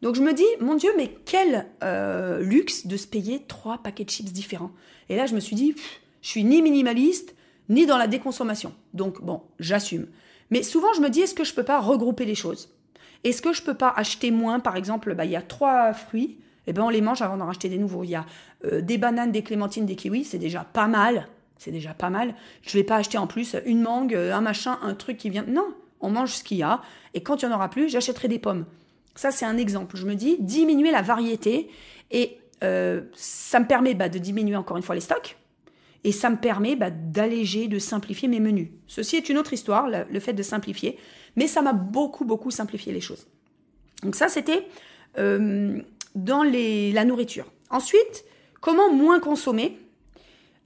Donc 0.00 0.14
je 0.14 0.22
me 0.22 0.32
dis, 0.32 0.46
mon 0.60 0.74
Dieu, 0.74 0.88
mais 0.96 1.14
quel 1.26 1.66
euh, 1.84 2.40
luxe 2.40 2.86
de 2.86 2.96
se 2.96 3.06
payer 3.06 3.42
trois 3.46 3.76
paquets 3.76 4.04
de 4.04 4.10
chips 4.10 4.32
différents. 4.32 4.70
Et 5.10 5.16
là, 5.16 5.26
je 5.26 5.34
me 5.34 5.40
suis 5.40 5.54
dit, 5.54 5.74
je 6.22 6.28
suis 6.30 6.44
ni 6.44 6.62
minimaliste, 6.62 7.34
ni 7.68 7.84
dans 7.84 7.98
la 7.98 8.06
déconsommation. 8.06 8.72
Donc 8.94 9.20
bon, 9.20 9.42
j'assume. 9.60 10.06
Mais 10.48 10.62
souvent, 10.62 10.94
je 10.94 11.02
me 11.02 11.10
dis, 11.10 11.20
est-ce 11.20 11.34
que 11.34 11.44
je 11.44 11.52
peux 11.52 11.62
pas 11.62 11.78
regrouper 11.78 12.24
les 12.24 12.36
choses? 12.36 12.70
Est-ce 13.22 13.42
que 13.42 13.52
je 13.52 13.62
peux 13.62 13.74
pas 13.74 13.92
acheter 13.94 14.30
moins? 14.30 14.60
Par 14.60 14.76
exemple, 14.76 15.14
bah, 15.14 15.26
il 15.26 15.32
y 15.32 15.36
a 15.36 15.42
trois 15.42 15.92
fruits, 15.92 16.38
eh 16.70 16.72
ben 16.72 16.82
on 16.82 16.88
les 16.88 17.00
mange 17.00 17.22
avant 17.22 17.36
d'en 17.36 17.46
racheter 17.46 17.68
des 17.68 17.78
nouveaux. 17.78 18.04
Il 18.04 18.10
y 18.10 18.14
a 18.14 18.26
euh, 18.64 18.80
des 18.80 18.98
bananes, 18.98 19.32
des 19.32 19.42
clémentines, 19.42 19.86
des 19.86 19.96
kiwis, 19.96 20.24
c'est 20.24 20.38
déjà 20.38 20.64
pas 20.64 20.86
mal. 20.86 21.28
C'est 21.56 21.72
déjà 21.72 21.92
pas 21.92 22.10
mal. 22.10 22.34
Je 22.62 22.78
vais 22.78 22.84
pas 22.84 22.96
acheter 22.96 23.18
en 23.18 23.26
plus 23.26 23.56
une 23.66 23.82
mangue, 23.82 24.14
un 24.14 24.40
machin, 24.40 24.78
un 24.82 24.94
truc 24.94 25.16
qui 25.16 25.28
vient. 25.28 25.44
Non, 25.48 25.74
on 26.00 26.10
mange 26.10 26.30
ce 26.30 26.44
qu'il 26.44 26.58
y 26.58 26.62
a. 26.62 26.80
Et 27.14 27.22
quand 27.22 27.42
il 27.42 27.46
n'y 27.46 27.52
en 27.52 27.56
aura 27.56 27.68
plus, 27.68 27.88
j'achèterai 27.88 28.28
des 28.28 28.38
pommes. 28.38 28.64
Ça, 29.14 29.32
c'est 29.32 29.44
un 29.44 29.56
exemple. 29.56 29.96
Je 29.96 30.06
me 30.06 30.14
dis, 30.14 30.36
diminuer 30.38 30.92
la 30.92 31.02
variété. 31.02 31.68
Et 32.10 32.38
euh, 32.62 33.02
ça 33.14 33.60
me 33.60 33.66
permet 33.66 33.94
bah, 33.94 34.08
de 34.08 34.18
diminuer 34.18 34.56
encore 34.56 34.76
une 34.76 34.82
fois 34.82 34.94
les 34.94 35.00
stocks. 35.00 35.36
Et 36.04 36.12
ça 36.12 36.30
me 36.30 36.36
permet 36.36 36.76
bah, 36.76 36.90
d'alléger, 36.90 37.66
de 37.68 37.78
simplifier 37.78 38.28
mes 38.28 38.40
menus. 38.40 38.68
Ceci 38.86 39.16
est 39.16 39.28
une 39.28 39.38
autre 39.38 39.52
histoire, 39.52 39.88
le, 39.88 40.20
fait 40.20 40.32
de 40.32 40.42
simplifier. 40.42 40.98
Mais 41.36 41.46
ça 41.46 41.62
m'a 41.62 41.72
beaucoup, 41.72 42.24
beaucoup 42.24 42.50
simplifié 42.50 42.92
les 42.92 43.00
choses. 43.00 43.26
Donc 44.02 44.14
ça, 44.14 44.28
c'était 44.28 44.68
euh, 45.18 45.82
dans 46.24 46.42
les, 46.42 46.92
la 46.92 47.04
nourriture. 47.04 47.46
Ensuite, 47.70 48.24
comment 48.60 48.92
moins 48.92 49.20
consommer? 49.20 49.78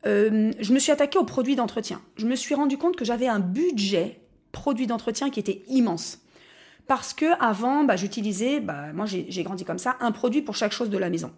Euh, 0.07 0.53
Je 0.59 0.73
me 0.73 0.79
suis 0.79 0.93
attaquée 0.93 1.19
aux 1.19 1.25
produits 1.25 1.57
d'entretien. 1.57 2.01
Je 2.17 2.27
me 2.27 2.37
suis 2.37 2.55
rendu 2.55 2.79
compte 2.79 2.97
que 2.97 3.05
j'avais 3.05 3.29
un 3.29 3.41
budget 3.41 4.21
produits 4.51 4.87
d'entretien 4.87 5.31
qui 5.31 5.41
était 5.41 5.63
immense. 5.69 6.19
Parce 6.87 7.15
que 7.15 7.27
avant, 7.41 7.85
bah, 7.85 7.97
j'utilisais, 7.97 8.61
bah, 8.61 8.93
moi 8.93 9.07
j'ai 9.07 9.43
grandi 9.45 9.65
comme 9.65 9.79
ça, 9.79 9.97
un 10.01 10.13
produit 10.13 10.43
pour 10.43 10.57
chaque 10.57 10.73
chose 10.73 10.91
de 10.91 10.99
la 10.99 11.11
maison. 11.11 11.33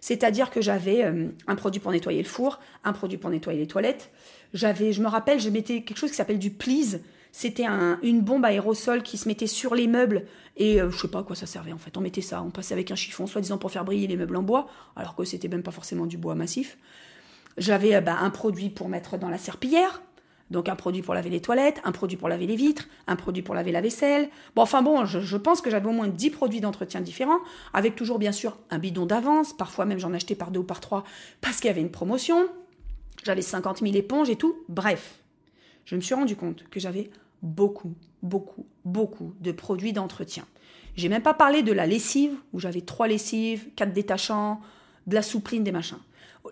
C'est-à-dire 0.00 0.50
que 0.50 0.60
j'avais 0.60 1.04
euh, 1.04 1.28
un 1.46 1.54
produit 1.56 1.80
pour 1.80 1.92
nettoyer 1.92 2.22
le 2.22 2.28
four, 2.28 2.60
un 2.84 2.92
produit 2.92 3.18
pour 3.18 3.30
nettoyer 3.30 3.60
les 3.60 3.66
toilettes. 3.66 4.10
J'avais, 4.54 4.92
je 4.92 5.02
me 5.02 5.08
rappelle, 5.08 5.40
je 5.40 5.50
mettais 5.50 5.82
quelque 5.82 5.98
chose 5.98 6.10
qui 6.10 6.16
s'appelle 6.16 6.38
du 6.38 6.50
please. 6.50 7.00
C'était 7.32 7.66
une 8.02 8.22
bombe 8.22 8.44
aérosol 8.44 9.02
qui 9.02 9.18
se 9.18 9.28
mettait 9.28 9.46
sur 9.46 9.74
les 9.74 9.86
meubles 9.86 10.24
et 10.56 10.80
euh, 10.80 10.90
je 10.90 10.98
sais 10.98 11.08
pas 11.08 11.20
à 11.20 11.22
quoi 11.22 11.36
ça 11.36 11.46
servait 11.46 11.72
en 11.72 11.78
fait. 11.78 11.96
On 11.96 12.00
mettait 12.00 12.22
ça, 12.22 12.42
on 12.42 12.50
passait 12.50 12.74
avec 12.74 12.90
un 12.90 12.96
chiffon, 12.96 13.26
soi-disant 13.26 13.58
pour 13.58 13.70
faire 13.70 13.84
briller 13.84 14.06
les 14.06 14.16
meubles 14.16 14.36
en 14.36 14.42
bois, 14.42 14.68
alors 14.96 15.14
que 15.14 15.24
c'était 15.24 15.48
même 15.48 15.62
pas 15.62 15.70
forcément 15.70 16.06
du 16.06 16.16
bois 16.16 16.34
massif. 16.34 16.78
J'avais 17.58 17.94
euh, 17.94 18.00
bah, 18.00 18.16
un 18.20 18.30
produit 18.30 18.70
pour 18.70 18.88
mettre 18.88 19.18
dans 19.18 19.28
la 19.28 19.38
serpillière. 19.38 20.02
Donc 20.50 20.68
un 20.68 20.76
produit 20.76 21.02
pour 21.02 21.12
laver 21.12 21.28
les 21.28 21.40
toilettes, 21.40 21.80
un 21.82 21.90
produit 21.90 22.16
pour 22.16 22.28
laver 22.28 22.46
les 22.46 22.54
vitres, 22.54 22.86
un 23.08 23.16
produit 23.16 23.42
pour 23.42 23.56
laver 23.56 23.72
la 23.72 23.80
vaisselle. 23.80 24.28
Bon, 24.54 24.62
enfin 24.62 24.80
bon, 24.80 25.04
je, 25.04 25.36
pense 25.36 25.60
que 25.60 25.70
j'avais 25.70 25.88
au 25.88 25.92
moins 25.92 26.06
10 26.06 26.30
produits 26.30 26.60
d'entretien 26.60 27.00
différents, 27.00 27.40
avec 27.74 27.96
toujours 27.96 28.20
bien 28.20 28.30
sûr 28.30 28.56
un 28.70 28.78
bidon 28.78 29.06
d'avance, 29.06 29.52
parfois 29.52 29.86
même 29.86 29.98
j'en 29.98 30.14
achetais 30.14 30.36
par 30.36 30.52
deux 30.52 30.60
ou 30.60 30.64
par 30.64 30.78
trois 30.78 31.02
parce 31.40 31.56
qu'il 31.56 31.66
y 31.66 31.70
avait 31.70 31.80
une 31.80 31.90
promotion. 31.90 32.46
J'avais 33.24 33.42
50 33.42 33.80
000 33.80 33.96
éponges 33.96 34.30
et 34.30 34.36
tout. 34.36 34.54
Bref, 34.68 35.18
je 35.84 35.96
me 35.96 36.00
suis 36.00 36.14
rendu 36.14 36.36
compte 36.36 36.62
que 36.70 36.78
j'avais 36.78 37.10
beaucoup, 37.46 37.94
beaucoup, 38.22 38.66
beaucoup 38.84 39.34
de 39.40 39.52
produits 39.52 39.92
d'entretien. 39.92 40.44
J'ai 40.96 41.08
même 41.08 41.22
pas 41.22 41.34
parlé 41.34 41.62
de 41.62 41.72
la 41.72 41.86
lessive, 41.86 42.34
où 42.52 42.60
j'avais 42.60 42.80
trois 42.80 43.06
lessives, 43.06 43.68
quatre 43.76 43.92
détachants, 43.92 44.60
de 45.06 45.14
la 45.14 45.22
soupline, 45.22 45.62
des 45.62 45.72
machins. 45.72 45.98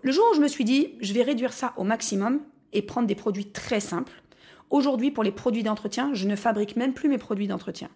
Le 0.01 0.11
jour 0.11 0.23
où 0.31 0.35
je 0.35 0.41
me 0.41 0.47
suis 0.47 0.63
dit, 0.63 0.93
je 1.01 1.13
vais 1.13 1.23
réduire 1.23 1.53
ça 1.53 1.73
au 1.77 1.83
maximum, 1.83 2.39
et 2.73 2.81
prendre 2.81 3.07
des 3.07 3.15
produits 3.15 3.45
très 3.45 3.79
simples. 3.79 4.21
Aujourd'hui, 4.69 5.11
pour 5.11 5.23
les 5.23 5.31
produits 5.31 5.63
d'entretien, 5.63 6.13
je 6.13 6.27
ne 6.27 6.35
fabrique 6.35 6.75
même 6.75 6.93
plus 6.93 7.09
mes 7.09 7.17
produits 7.17 7.47
d'entretien. 7.47 7.89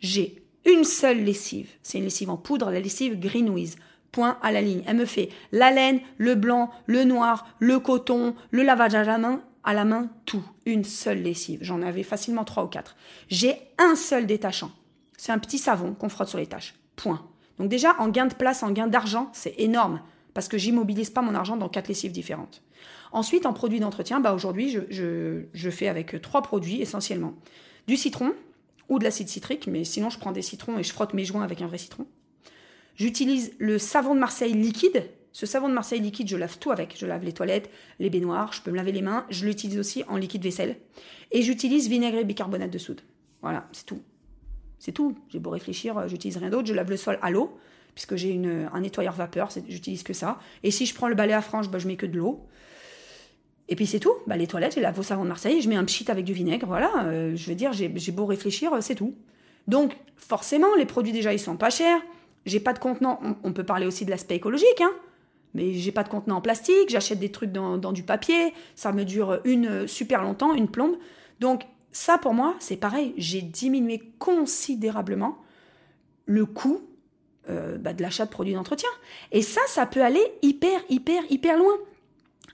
J'ai 0.00 0.42
une 0.64 0.84
seule 0.84 1.22
lessive. 1.22 1.70
C'est 1.82 1.98
une 1.98 2.04
lessive 2.04 2.30
en 2.30 2.36
poudre, 2.36 2.70
la 2.70 2.80
lessive 2.80 3.18
Greenwiz. 3.18 3.76
Point 4.10 4.38
à 4.42 4.52
la 4.52 4.60
ligne. 4.60 4.82
Elle 4.86 4.96
me 4.96 5.04
fait 5.06 5.30
la 5.52 5.70
laine, 5.70 6.00
le 6.18 6.34
blanc, 6.34 6.70
le 6.86 7.04
noir, 7.04 7.46
le 7.58 7.78
coton, 7.78 8.34
le 8.50 8.62
lavage 8.62 8.94
à 8.94 9.04
la 9.04 9.18
main, 9.18 9.42
à 9.64 9.74
la 9.74 9.84
main, 9.84 10.10
tout. 10.26 10.44
Une 10.66 10.84
seule 10.84 11.22
lessive. 11.22 11.60
J'en 11.62 11.82
avais 11.82 12.02
facilement 12.02 12.44
trois 12.44 12.64
ou 12.64 12.68
quatre. 12.68 12.96
J'ai 13.28 13.56
un 13.78 13.94
seul 13.94 14.26
détachant. 14.26 14.72
C'est 15.16 15.32
un 15.32 15.38
petit 15.38 15.58
savon 15.58 15.94
qu'on 15.94 16.08
frotte 16.08 16.28
sur 16.28 16.38
les 16.38 16.46
taches. 16.46 16.74
Point. 16.96 17.24
Donc 17.58 17.68
déjà, 17.68 17.94
en 18.00 18.08
gain 18.08 18.26
de 18.26 18.34
place, 18.34 18.62
en 18.62 18.72
gain 18.72 18.88
d'argent, 18.88 19.30
c'est 19.32 19.54
énorme 19.58 20.00
parce 20.34 20.48
que 20.48 20.58
j'immobilise 20.58 21.10
pas 21.10 21.22
mon 21.22 21.34
argent 21.34 21.56
dans 21.56 21.68
quatre 21.68 21.88
lessives 21.88 22.12
différentes. 22.12 22.62
Ensuite, 23.12 23.46
en 23.46 23.52
produit 23.52 23.80
d'entretien, 23.80 24.20
bah 24.20 24.32
aujourd'hui, 24.32 24.70
je, 24.70 25.44
je, 25.52 25.70
fais 25.70 25.88
avec 25.88 26.20
trois 26.22 26.42
produits 26.42 26.80
essentiellement. 26.80 27.34
Du 27.86 27.96
citron 27.96 28.32
ou 28.88 28.98
de 28.98 29.04
l'acide 29.04 29.28
citrique, 29.28 29.66
mais 29.66 29.84
sinon 29.84 30.10
je 30.10 30.18
prends 30.18 30.32
des 30.32 30.42
citrons 30.42 30.78
et 30.78 30.82
je 30.82 30.92
frotte 30.92 31.14
mes 31.14 31.24
joints 31.24 31.42
avec 31.42 31.60
un 31.60 31.66
vrai 31.66 31.78
citron. 31.78 32.06
J'utilise 32.96 33.52
le 33.58 33.78
savon 33.78 34.14
de 34.14 34.20
Marseille 34.20 34.54
liquide. 34.54 35.08
Ce 35.32 35.46
savon 35.46 35.68
de 35.68 35.74
Marseille 35.74 36.00
liquide, 36.00 36.28
je 36.28 36.36
lave 36.36 36.58
tout 36.58 36.70
avec. 36.70 36.96
Je 36.98 37.06
lave 37.06 37.24
les 37.24 37.32
toilettes, 37.32 37.70
les 37.98 38.10
baignoires, 38.10 38.52
je 38.52 38.62
peux 38.62 38.70
me 38.70 38.76
laver 38.76 38.92
les 38.92 39.02
mains. 39.02 39.26
Je 39.30 39.46
l'utilise 39.46 39.78
aussi 39.78 40.04
en 40.08 40.16
liquide 40.16 40.42
vaisselle. 40.42 40.76
Et 41.30 41.42
j'utilise 41.42 41.88
vinaigre 41.88 42.18
et 42.18 42.24
bicarbonate 42.24 42.70
de 42.70 42.78
soude. 42.78 43.00
Voilà, 43.40 43.66
c'est 43.72 43.86
tout. 43.86 44.02
C'est 44.78 44.92
tout. 44.92 45.16
J'ai 45.28 45.38
beau 45.38 45.50
réfléchir, 45.50 46.08
j'utilise 46.08 46.36
rien 46.36 46.50
d'autre. 46.50 46.68
Je 46.68 46.74
lave 46.74 46.90
le 46.90 46.96
sol 46.96 47.18
à 47.22 47.30
l'eau, 47.30 47.56
puisque 47.94 48.16
j'ai 48.16 48.40
un 48.72 48.80
nettoyeur 48.80 49.14
vapeur, 49.14 49.48
j'utilise 49.68 50.02
que 50.02 50.12
ça. 50.12 50.38
Et 50.62 50.70
si 50.70 50.86
je 50.86 50.94
prends 50.94 51.08
le 51.08 51.14
balai 51.14 51.32
à 51.32 51.42
frange, 51.42 51.70
bah, 51.70 51.78
je 51.78 51.86
mets 51.86 51.96
que 51.96 52.06
de 52.06 52.18
l'eau. 52.18 52.46
Et 53.68 53.74
puis 53.76 53.86
c'est 53.86 54.00
tout. 54.00 54.14
Bah, 54.26 54.36
les 54.36 54.46
toilettes, 54.46 54.74
j'ai 54.74 54.80
la 54.80 54.92
vos 54.92 55.02
savon 55.02 55.22
de 55.22 55.28
Marseille, 55.28 55.62
je 55.62 55.68
mets 55.68 55.76
un 55.76 55.84
pchit 55.84 56.10
avec 56.10 56.24
du 56.24 56.32
vinaigre. 56.32 56.66
Voilà, 56.66 57.04
euh, 57.04 57.34
je 57.34 57.48
veux 57.48 57.54
dire, 57.54 57.72
j'ai 57.72 57.88
beau 58.12 58.26
réfléchir, 58.26 58.74
euh, 58.74 58.80
c'est 58.80 58.94
tout. 58.94 59.14
Donc, 59.66 59.96
forcément, 60.16 60.74
les 60.76 60.84
produits 60.84 61.12
déjà, 61.12 61.32
ils 61.32 61.38
sont 61.38 61.56
pas 61.56 61.70
chers. 61.70 62.00
J'ai 62.44 62.60
pas 62.60 62.72
de 62.72 62.78
contenant. 62.78 63.20
On, 63.44 63.52
peut 63.52 63.64
parler 63.64 63.86
aussi 63.86 64.04
de 64.04 64.10
l'aspect 64.10 64.34
écologique, 64.34 64.80
hein. 64.80 64.90
Mais 65.54 65.74
j'ai 65.74 65.92
pas 65.92 66.02
de 66.02 66.08
contenant 66.08 66.36
en 66.36 66.40
plastique. 66.40 66.88
J'achète 66.88 67.18
des 67.18 67.30
trucs 67.30 67.52
dans, 67.52 67.92
du 67.92 68.02
papier. 68.02 68.54
Ça 68.74 68.92
me 68.92 69.04
dure 69.04 69.40
une 69.44 69.66
euh, 69.66 69.86
super 69.86 70.22
longtemps, 70.22 70.54
une 70.54 70.68
plombe. 70.68 70.96
Donc, 71.40 71.64
ça, 71.90 72.18
pour 72.18 72.32
moi, 72.32 72.54
c'est 72.58 72.76
pareil. 72.76 73.12
J'ai 73.18 73.42
diminué 73.42 74.02
considérablement 74.18 75.38
le 76.26 76.46
coût 76.46 76.80
bah, 77.48 77.92
de 77.92 78.00
l'achat 78.00 78.24
de 78.24 78.30
produits 78.30 78.54
d'entretien. 78.54 78.88
Et 79.30 79.42
ça, 79.42 79.60
ça 79.66 79.84
peut 79.84 80.02
aller 80.02 80.22
hyper, 80.40 80.80
hyper, 80.88 81.22
hyper 81.28 81.58
loin. 81.58 81.74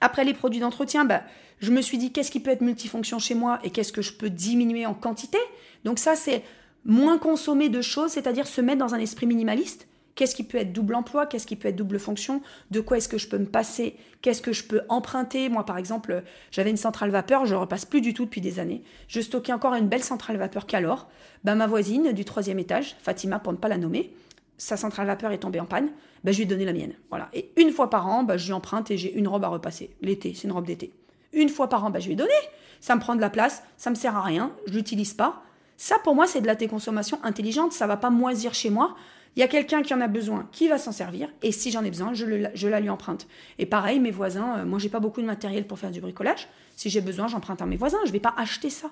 Après 0.01 0.25
les 0.25 0.35
produits 0.35 0.61
d'entretien, 0.61 1.05
bah, 1.05 1.23
je 1.61 1.73
me 1.73 1.81
suis 1.83 1.99
dit 1.99 2.13
qu'est-ce 2.13 2.31
qui 2.31 2.41
peut 2.41 2.51
être 2.51 2.61
multifonction 2.61 3.19
chez 3.19 3.35
moi 3.35 3.59
et 3.65 3.71
qu'est-ce 3.71 3.93
que 3.93 4.03
je 4.03 4.13
peux 4.13 4.31
diminuer 4.31 4.87
en 4.87 4.95
quantité? 4.95 5.39
Donc 5.85 5.99
ça, 5.99 6.15
c'est 6.15 6.45
moins 6.85 7.19
consommer 7.19 7.69
de 7.69 7.83
choses, 7.83 8.13
c'est-à-dire 8.13 8.47
se 8.47 8.61
mettre 8.61 8.79
dans 8.79 8.95
un 8.95 8.99
esprit 8.99 9.27
minimaliste. 9.27 9.88
Qu'est-ce 10.19 10.35
qui 10.35 10.43
peut 10.43 10.59
être 10.59 10.73
double 10.73 10.97
emploi? 10.97 11.27
Qu'est-ce 11.27 11.47
qui 11.47 11.55
peut 11.55 11.69
être 11.69 11.77
double 11.77 12.01
fonction? 12.01 12.43
De 12.73 12.81
quoi 12.81 12.97
est-ce 12.97 13.09
que 13.09 13.19
je 13.19 13.29
peux 13.29 13.39
me 13.39 13.47
passer? 13.47 13.95
Qu'est-ce 14.21 14.43
que 14.43 14.53
je 14.53 14.65
peux 14.65 14.81
emprunter? 14.89 15.49
Moi, 15.49 15.65
par 15.65 15.79
exemple, 15.79 16.25
j'avais 16.51 16.71
une 16.71 16.77
centrale 16.77 17.11
vapeur, 17.11 17.47
je 17.47 17.55
ne 17.55 17.61
repasse 17.61 17.85
plus 17.85 18.01
du 18.01 18.15
tout 18.15 18.25
depuis 18.25 18.41
des 18.41 18.59
années. 18.59 18.83
Je 19.07 19.21
stockais 19.21 19.53
encore 19.53 19.75
une 19.75 19.87
belle 19.87 20.03
centrale 20.03 20.37
vapeur 20.37 20.67
qu'alors. 20.67 21.09
Bah, 21.45 21.55
ma 21.55 21.69
voisine 21.69 22.11
du 22.11 22.25
troisième 22.25 22.59
étage, 22.59 22.97
Fatima 23.01 23.39
pour 23.39 23.53
ne 23.53 23.59
pas 23.59 23.69
la 23.69 23.79
nommer, 23.79 24.13
sa 24.57 24.77
centrale 24.77 25.07
vapeur 25.07 25.31
est 25.31 25.39
tombée 25.39 25.61
en 25.61 25.67
panne, 25.67 25.91
bah, 26.25 26.33
je 26.33 26.39
lui 26.39 26.43
ai 26.43 26.47
donné 26.47 26.65
la 26.65 26.73
mienne. 26.73 26.95
Voilà. 27.11 27.29
Et 27.33 27.53
une 27.57 27.71
fois 27.71 27.89
par 27.89 28.09
an, 28.09 28.25
bah, 28.25 28.37
je 28.37 28.47
lui 28.47 28.55
emprunte 28.55 28.91
et 28.91 28.99
j'ai 28.99 29.15
une 29.15 29.29
robe 29.29 29.45
à 29.45 29.49
repasser. 29.49 29.95
L'été, 30.03 30.35
c'est 30.35 30.49
une 30.49 30.53
robe 30.53 30.67
d'été. 30.67 30.93
Une 31.33 31.49
fois 31.49 31.69
par 31.69 31.85
an, 31.85 31.93
je 31.97 32.07
lui 32.07 32.15
ai 32.15 32.17
donné. 32.17 32.35
Ça 32.81 32.97
me 32.97 33.01
prend 33.01 33.15
de 33.15 33.21
la 33.21 33.31
place, 33.31 33.63
ça 33.77 33.89
me 33.91 33.95
sert 33.95 34.17
à 34.17 34.23
rien, 34.23 34.51
je 34.67 34.73
l'utilise 34.73 35.15
pas. 35.15 35.45
Ça, 35.77 35.97
pour 36.03 36.17
moi, 36.17 36.27
c'est 36.27 36.41
de 36.41 36.47
la 36.49 36.57
déconsommation 36.57 37.21
intelligente. 37.23 37.73
Ça 37.73 37.87
va 37.87 37.97
pas 37.97 38.11
moisir 38.11 38.53
chez 38.53 38.69
moi. 38.69 38.97
Il 39.37 39.41
y 39.41 39.43
a 39.43 39.49
quelqu'un 39.49 39.83
qui 39.83 39.95
en 39.95 40.01
a 40.01 40.09
besoin, 40.09 40.49
qui 40.53 40.69
va 40.69 40.79
s'en 40.79 40.93
servir, 40.93 41.29
et 41.43 41.53
si 41.53 41.71
j'en 41.71 41.85
ai 41.85 41.91
besoin, 41.91 42.13
je, 42.13 42.67
la 42.67 42.81
lui 42.81 42.91
emprunte. 42.91 43.29
Et 43.59 43.67
pareil, 43.67 44.01
mes 44.01 44.11
voisins, 44.11 44.59
euh, 44.59 44.65
moi 44.65 44.79
j'ai 44.79 44.89
pas 44.89 45.01
beaucoup 45.01 45.21
de 45.21 45.27
matériel 45.27 45.67
pour 45.67 45.79
faire 45.79 45.91
du 45.91 46.01
bricolage. 46.01 46.49
Si 46.77 46.91
j'ai 46.91 47.01
besoin, 47.01 47.29
j'emprunte 47.29 47.63
à 47.63 47.67
mes 47.67 47.77
voisins. 47.77 47.99
Je 48.05 48.13
vais 48.13 48.21
pas 48.21 48.35
acheter 48.37 48.71
ça. 48.71 48.91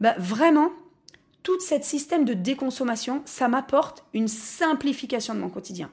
Bah, 0.00 0.14
vraiment, 0.18 0.70
tout 1.42 1.58
ce 1.60 1.80
système 1.82 2.24
de 2.24 2.34
déconsommation, 2.34 3.22
ça 3.24 3.48
m'apporte 3.48 4.04
une 4.14 4.28
simplification 4.28 5.34
de 5.34 5.40
mon 5.40 5.48
quotidien. 5.48 5.90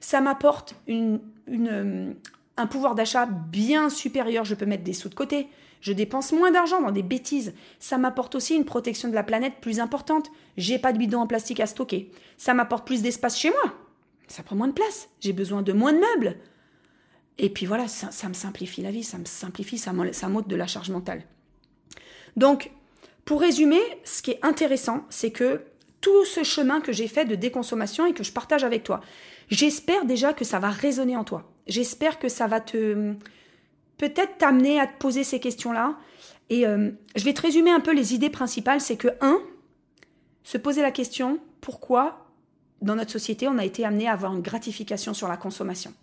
Ça 0.00 0.20
m'apporte 0.20 0.74
une, 0.86 1.20
euh, 1.48 2.12
un 2.56 2.66
pouvoir 2.66 2.94
d'achat 2.94 3.26
bien 3.26 3.90
supérieur. 3.90 4.44
Je 4.44 4.54
peux 4.54 4.66
mettre 4.66 4.84
des 4.84 4.92
sous 4.92 5.08
de 5.08 5.14
côté. 5.14 5.48
Je 5.84 5.92
dépense 5.92 6.32
moins 6.32 6.50
d'argent 6.50 6.80
dans 6.80 6.92
des 6.92 7.02
bêtises. 7.02 7.52
Ça 7.78 7.98
m'apporte 7.98 8.34
aussi 8.34 8.54
une 8.54 8.64
protection 8.64 9.10
de 9.10 9.14
la 9.14 9.22
planète 9.22 9.56
plus 9.60 9.80
importante. 9.80 10.30
J'ai 10.56 10.78
pas 10.78 10.94
de 10.94 10.98
bidon 10.98 11.20
en 11.20 11.26
plastique 11.26 11.60
à 11.60 11.66
stocker. 11.66 12.10
Ça 12.38 12.54
m'apporte 12.54 12.86
plus 12.86 13.02
d'espace 13.02 13.38
chez 13.38 13.50
moi. 13.50 13.74
Ça 14.26 14.42
prend 14.42 14.56
moins 14.56 14.68
de 14.68 14.72
place. 14.72 15.10
J'ai 15.20 15.34
besoin 15.34 15.60
de 15.60 15.74
moins 15.74 15.92
de 15.92 15.98
meubles. 15.98 16.38
Et 17.36 17.50
puis 17.50 17.66
voilà, 17.66 17.86
ça, 17.86 18.28
me 18.28 18.32
simplifie 18.32 18.80
la 18.80 18.90
vie, 18.90 19.04
ça 19.04 19.18
me 19.18 19.26
simplifie, 19.26 19.76
ça 19.76 19.92
m'ôte 19.92 20.48
de 20.48 20.56
la 20.56 20.66
charge 20.66 20.88
mentale. 20.88 21.22
Donc, 22.38 22.70
pour 23.26 23.42
résumer, 23.42 23.82
ce 24.04 24.22
qui 24.22 24.30
est 24.30 24.38
intéressant, 24.40 25.04
c'est 25.10 25.32
que 25.32 25.64
tout 26.00 26.24
ce 26.24 26.44
chemin 26.44 26.80
que 26.80 26.92
j'ai 26.92 27.08
fait 27.08 27.26
de 27.26 27.34
déconsommation 27.34 28.06
et 28.06 28.14
que 28.14 28.24
je 28.24 28.32
partage 28.32 28.64
avec 28.64 28.84
toi, 28.84 29.02
j'espère 29.50 30.06
déjà 30.06 30.32
que 30.32 30.46
ça 30.46 30.58
va 30.58 30.70
résonner 30.70 31.18
en 31.18 31.24
toi. 31.24 31.52
J'espère 31.66 32.18
que 32.18 32.30
ça 32.30 32.46
va 32.46 32.60
te 32.62 33.14
peut-être 33.98 34.38
t'amener 34.38 34.80
à 34.80 34.86
te 34.86 34.98
poser 34.98 35.24
ces 35.24 35.40
questions-là. 35.40 35.96
Et 36.50 36.66
euh, 36.66 36.90
je 37.16 37.24
vais 37.24 37.32
te 37.32 37.42
résumer 37.42 37.70
un 37.70 37.80
peu 37.80 37.94
les 37.94 38.14
idées 38.14 38.30
principales. 38.30 38.80
C'est 38.80 38.96
que, 38.96 39.08
un, 39.20 39.38
se 40.42 40.58
poser 40.58 40.82
la 40.82 40.90
question 40.90 41.38
pourquoi, 41.60 42.26
dans 42.82 42.96
notre 42.96 43.10
société, 43.10 43.48
on 43.48 43.58
a 43.58 43.64
été 43.64 43.84
amené 43.84 44.08
à 44.08 44.12
avoir 44.12 44.34
une 44.34 44.42
gratification 44.42 45.14
sur 45.14 45.28
la 45.28 45.36
consommation? 45.36 45.94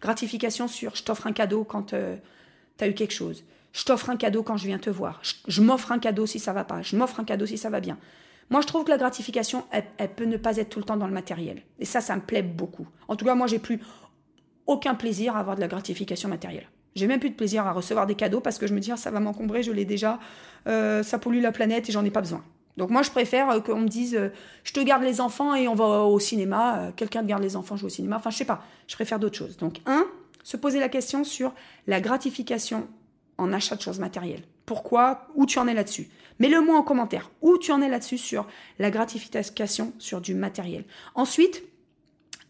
Gratification 0.00 0.68
sur 0.68 0.96
je 0.96 1.04
t'offre 1.04 1.26
un 1.26 1.32
cadeau 1.32 1.64
quand 1.64 1.92
euh, 1.92 2.16
tu 2.76 2.84
as 2.84 2.88
eu 2.88 2.94
quelque 2.94 3.14
chose. 3.14 3.44
Je 3.72 3.84
t'offre 3.84 4.10
un 4.10 4.16
cadeau 4.16 4.42
quand 4.42 4.56
je 4.56 4.66
viens 4.66 4.78
te 4.78 4.90
voir. 4.90 5.20
Je, 5.46 5.60
m'offre 5.60 5.92
un 5.92 5.98
cadeau 5.98 6.26
si 6.26 6.38
ça 6.38 6.52
va 6.52 6.64
pas. 6.64 6.82
Je 6.82 6.96
m'offre 6.96 7.20
un 7.20 7.24
cadeau 7.24 7.46
si 7.46 7.58
ça 7.58 7.70
va 7.70 7.80
bien. 7.80 7.98
Moi, 8.50 8.60
je 8.60 8.66
trouve 8.66 8.84
que 8.84 8.90
la 8.90 8.98
gratification, 8.98 9.64
elle, 9.70 9.84
elle, 9.98 10.14
peut 10.14 10.26
ne 10.26 10.36
pas 10.36 10.58
être 10.58 10.68
tout 10.68 10.78
le 10.78 10.84
temps 10.84 10.96
dans 10.96 11.06
le 11.06 11.12
matériel. 11.12 11.62
Et 11.78 11.84
ça, 11.84 12.00
ça 12.00 12.14
me 12.14 12.20
plaît 12.20 12.42
beaucoup. 12.42 12.86
En 13.08 13.16
tout 13.16 13.24
cas, 13.24 13.34
moi, 13.34 13.46
j'ai 13.46 13.58
plus 13.58 13.80
aucun 14.66 14.94
plaisir 14.94 15.36
à 15.36 15.40
avoir 15.40 15.56
de 15.56 15.60
la 15.60 15.68
gratification 15.68 16.28
matérielle. 16.28 16.68
J'ai 16.94 17.08
même 17.08 17.20
plus 17.20 17.30
de 17.30 17.34
plaisir 17.34 17.66
à 17.66 17.72
recevoir 17.72 18.06
des 18.06 18.14
cadeaux 18.14 18.40
parce 18.40 18.58
que 18.58 18.66
je 18.66 18.74
me 18.74 18.80
dis, 18.80 18.92
ah, 18.92 18.96
ça 18.96 19.10
va 19.10 19.18
m'encombrer, 19.18 19.62
je 19.62 19.72
l'ai 19.72 19.84
déjà, 19.84 20.20
euh, 20.68 21.02
ça 21.02 21.18
pollue 21.18 21.40
la 21.40 21.50
planète 21.50 21.88
et 21.88 21.92
j'en 21.92 22.04
ai 22.04 22.10
pas 22.10 22.20
besoin. 22.20 22.44
Donc 22.76 22.90
moi, 22.90 23.02
je 23.02 23.10
préfère 23.10 23.50
euh, 23.50 23.60
qu'on 23.60 23.80
me 23.80 23.88
dise, 23.88 24.14
euh, 24.14 24.28
je 24.62 24.72
te 24.72 24.80
garde 24.80 25.02
les 25.02 25.20
enfants 25.20 25.54
et 25.54 25.66
on 25.66 25.74
va 25.74 26.02
au 26.02 26.18
cinéma, 26.20 26.92
quelqu'un 26.96 27.22
te 27.22 27.26
garde 27.26 27.42
les 27.42 27.56
enfants, 27.56 27.74
vais 27.74 27.84
au 27.84 27.88
cinéma, 27.88 28.16
enfin 28.16 28.30
je 28.30 28.36
sais 28.36 28.44
pas, 28.44 28.64
je 28.86 28.94
préfère 28.94 29.18
d'autres 29.18 29.36
choses. 29.36 29.56
Donc 29.56 29.80
un, 29.86 30.06
se 30.44 30.56
poser 30.56 30.78
la 30.78 30.88
question 30.88 31.24
sur 31.24 31.52
la 31.88 32.00
gratification 32.00 32.86
en 33.38 33.52
achat 33.52 33.74
de 33.74 33.80
choses 33.80 33.98
matérielles. 33.98 34.42
Pourquoi? 34.64 35.26
Où 35.34 35.46
tu 35.46 35.58
en 35.58 35.66
es 35.66 35.74
là-dessus? 35.74 36.08
Mets-le-moi 36.38 36.76
en 36.76 36.82
commentaire. 36.82 37.30
Où 37.42 37.58
tu 37.58 37.72
en 37.72 37.82
es 37.82 37.88
là-dessus 37.88 38.18
sur 38.18 38.46
la 38.78 38.90
gratification 38.90 39.92
sur 39.98 40.20
du 40.20 40.34
matériel? 40.34 40.84
Ensuite, 41.14 41.64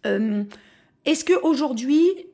est-ce 0.05 1.25
qu'aujourd'hui, 1.25 2.27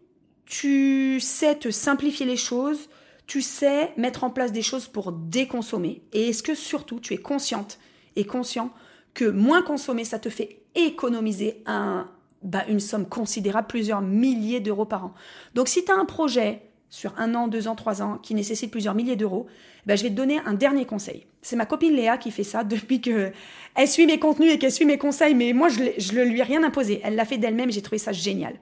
tu 0.50 1.20
sais 1.20 1.54
te 1.54 1.70
simplifier 1.70 2.26
les 2.26 2.36
choses, 2.36 2.90
tu 3.28 3.40
sais 3.40 3.92
mettre 3.96 4.24
en 4.24 4.30
place 4.30 4.50
des 4.50 4.62
choses 4.62 4.88
pour 4.88 5.12
déconsommer 5.12 6.02
Et 6.12 6.30
est-ce 6.30 6.42
que 6.42 6.56
surtout 6.56 6.98
tu 6.98 7.14
es 7.14 7.18
consciente 7.18 7.78
et 8.16 8.24
conscient 8.24 8.70
que 9.14 9.24
moins 9.24 9.62
consommer, 9.62 10.04
ça 10.04 10.18
te 10.18 10.28
fait 10.28 10.62
économiser 10.74 11.62
un, 11.66 12.08
bah, 12.42 12.64
une 12.68 12.80
somme 12.80 13.06
considérable, 13.06 13.68
plusieurs 13.68 14.02
milliers 14.02 14.58
d'euros 14.58 14.86
par 14.86 15.04
an. 15.04 15.14
Donc 15.54 15.68
si 15.68 15.84
tu 15.84 15.92
as 15.92 15.94
un 15.94 16.04
projet 16.04 16.62
sur 16.88 17.14
un 17.16 17.36
an, 17.36 17.46
deux 17.46 17.68
ans, 17.68 17.76
trois 17.76 18.02
ans, 18.02 18.18
qui 18.18 18.34
nécessite 18.34 18.72
plusieurs 18.72 18.96
milliers 18.96 19.14
d'euros, 19.14 19.46
bah, 19.86 19.94
je 19.94 20.02
vais 20.02 20.10
te 20.10 20.14
donner 20.14 20.40
un 20.46 20.54
dernier 20.54 20.84
conseil. 20.84 21.28
C'est 21.42 21.54
ma 21.54 21.64
copine 21.64 21.94
Léa 21.94 22.18
qui 22.18 22.32
fait 22.32 22.42
ça 22.42 22.64
depuis 22.64 23.00
que 23.00 23.30
elle 23.76 23.88
suit 23.88 24.06
mes 24.06 24.18
contenus 24.18 24.52
et 24.52 24.58
qu'elle 24.58 24.72
suit 24.72 24.84
mes 24.84 24.98
conseils, 24.98 25.36
mais 25.36 25.52
moi 25.52 25.68
je 25.68 25.80
ne 25.80 26.24
lui 26.24 26.40
ai 26.40 26.42
rien 26.42 26.64
imposé. 26.64 27.00
Elle 27.04 27.14
l'a 27.14 27.24
fait 27.24 27.38
d'elle-même, 27.38 27.70
j'ai 27.70 27.82
trouvé 27.82 27.98
ça 27.98 28.10
génial. 28.10 28.58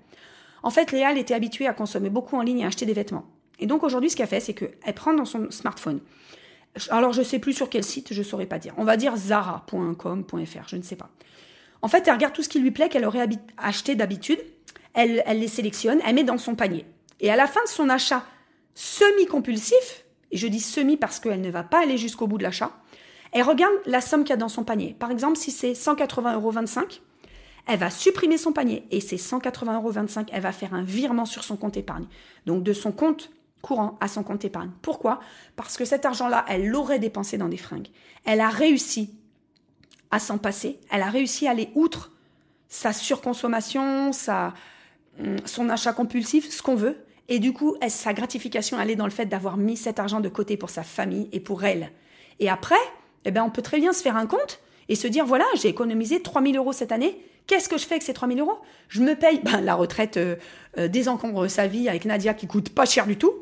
En 0.62 0.70
fait, 0.70 0.92
Léa, 0.92 1.12
elle 1.12 1.18
était 1.18 1.34
habituée 1.34 1.66
à 1.66 1.72
consommer 1.72 2.10
beaucoup 2.10 2.36
en 2.36 2.42
ligne 2.42 2.60
et 2.60 2.64
à 2.64 2.68
acheter 2.68 2.86
des 2.86 2.92
vêtements. 2.92 3.26
Et 3.58 3.66
donc 3.66 3.82
aujourd'hui, 3.82 4.10
ce 4.10 4.16
qu'elle 4.16 4.28
fait, 4.28 4.40
c'est 4.40 4.54
qu'elle 4.54 4.94
prend 4.94 5.12
dans 5.12 5.24
son 5.24 5.50
smartphone. 5.50 6.00
Alors 6.90 7.12
je 7.12 7.20
ne 7.20 7.24
sais 7.24 7.38
plus 7.38 7.52
sur 7.52 7.68
quel 7.68 7.84
site, 7.84 8.12
je 8.12 8.18
ne 8.18 8.24
saurais 8.24 8.46
pas 8.46 8.58
dire. 8.58 8.74
On 8.76 8.84
va 8.84 8.96
dire 8.96 9.16
zara.com.fr, 9.16 10.68
je 10.68 10.76
ne 10.76 10.82
sais 10.82 10.96
pas. 10.96 11.10
En 11.82 11.88
fait, 11.88 12.06
elle 12.06 12.14
regarde 12.14 12.34
tout 12.34 12.42
ce 12.42 12.48
qui 12.48 12.60
lui 12.60 12.70
plaît 12.70 12.88
qu'elle 12.88 13.04
aurait 13.04 13.26
acheté 13.56 13.94
d'habitude, 13.94 14.38
elle, 14.94 15.22
elle 15.26 15.40
les 15.40 15.48
sélectionne, 15.48 16.00
elle 16.04 16.14
met 16.14 16.24
dans 16.24 16.38
son 16.38 16.54
panier. 16.54 16.84
Et 17.20 17.30
à 17.30 17.36
la 17.36 17.46
fin 17.46 17.62
de 17.64 17.68
son 17.68 17.88
achat 17.88 18.24
semi-compulsif, 18.74 20.04
et 20.30 20.36
je 20.36 20.46
dis 20.46 20.60
semi 20.60 20.96
parce 20.96 21.20
qu'elle 21.20 21.40
ne 21.40 21.50
va 21.50 21.62
pas 21.62 21.82
aller 21.82 21.98
jusqu'au 21.98 22.26
bout 22.26 22.38
de 22.38 22.42
l'achat, 22.42 22.72
elle 23.32 23.42
regarde 23.42 23.74
la 23.86 24.00
somme 24.00 24.22
qu'il 24.22 24.30
y 24.30 24.34
a 24.34 24.36
dans 24.36 24.48
son 24.48 24.64
panier. 24.64 24.94
Par 24.98 25.10
exemple, 25.10 25.36
si 25.36 25.50
c'est 25.50 25.72
180,25 25.72 26.34
euros, 26.34 26.52
elle 27.68 27.78
va 27.78 27.90
supprimer 27.90 28.38
son 28.38 28.52
panier 28.52 28.86
et 28.90 29.00
c'est 29.00 29.16
180,25 29.16 29.74
euros, 29.74 29.92
elle 30.32 30.42
va 30.42 30.52
faire 30.52 30.74
un 30.74 30.82
virement 30.82 31.26
sur 31.26 31.44
son 31.44 31.56
compte 31.56 31.76
épargne. 31.76 32.06
Donc 32.46 32.62
de 32.62 32.72
son 32.72 32.92
compte 32.92 33.30
courant 33.60 33.98
à 34.00 34.08
son 34.08 34.22
compte 34.22 34.44
épargne. 34.44 34.70
Pourquoi? 34.82 35.20
Parce 35.54 35.76
que 35.76 35.84
cet 35.84 36.06
argent-là, 36.06 36.44
elle 36.48 36.66
l'aurait 36.66 36.98
dépensé 36.98 37.38
dans 37.38 37.48
des 37.48 37.56
fringues. 37.56 37.88
Elle 38.24 38.40
a 38.40 38.48
réussi 38.48 39.14
à 40.10 40.18
s'en 40.18 40.38
passer, 40.38 40.80
elle 40.90 41.02
a 41.02 41.10
réussi 41.10 41.46
à 41.46 41.50
aller 41.50 41.70
outre 41.74 42.12
sa 42.68 42.92
surconsommation, 42.92 44.12
sa, 44.12 44.54
hum, 45.20 45.36
son 45.44 45.68
achat 45.68 45.92
compulsif, 45.92 46.50
ce 46.50 46.62
qu'on 46.62 46.76
veut. 46.76 46.96
Et 47.28 47.38
du 47.38 47.52
coup, 47.52 47.76
sa 47.88 48.14
gratification, 48.14 48.80
elle 48.80 48.90
est 48.90 48.96
dans 48.96 49.04
le 49.04 49.10
fait 49.10 49.26
d'avoir 49.26 49.58
mis 49.58 49.76
cet 49.76 49.98
argent 49.98 50.20
de 50.20 50.30
côté 50.30 50.56
pour 50.56 50.70
sa 50.70 50.82
famille 50.82 51.28
et 51.32 51.40
pour 51.40 51.64
elle. 51.64 51.92
Et 52.38 52.48
après, 52.48 52.76
eh 53.26 53.30
ben, 53.30 53.42
on 53.42 53.50
peut 53.50 53.60
très 53.60 53.78
bien 53.78 53.92
se 53.92 54.02
faire 54.02 54.16
un 54.16 54.26
compte 54.26 54.60
et 54.88 54.94
se 54.94 55.06
dire, 55.06 55.26
voilà, 55.26 55.44
j'ai 55.54 55.68
économisé 55.68 56.22
3000 56.22 56.56
euros 56.56 56.72
cette 56.72 56.92
année, 56.92 57.22
Qu'est-ce 57.48 57.70
que 57.70 57.78
je 57.78 57.86
fais 57.86 57.94
avec 57.94 58.02
ces 58.02 58.12
3000 58.12 58.38
euros? 58.40 58.58
Je 58.88 59.02
me 59.02 59.14
paye 59.14 59.40
ben, 59.42 59.62
la 59.62 59.74
retraite 59.74 60.18
euh, 60.18 60.36
euh, 60.76 60.86
désencombre 60.86 61.48
sa 61.48 61.66
vie 61.66 61.88
avec 61.88 62.04
Nadia 62.04 62.34
qui 62.34 62.46
coûte 62.46 62.68
pas 62.68 62.84
cher 62.84 63.06
du 63.06 63.16
tout. 63.16 63.32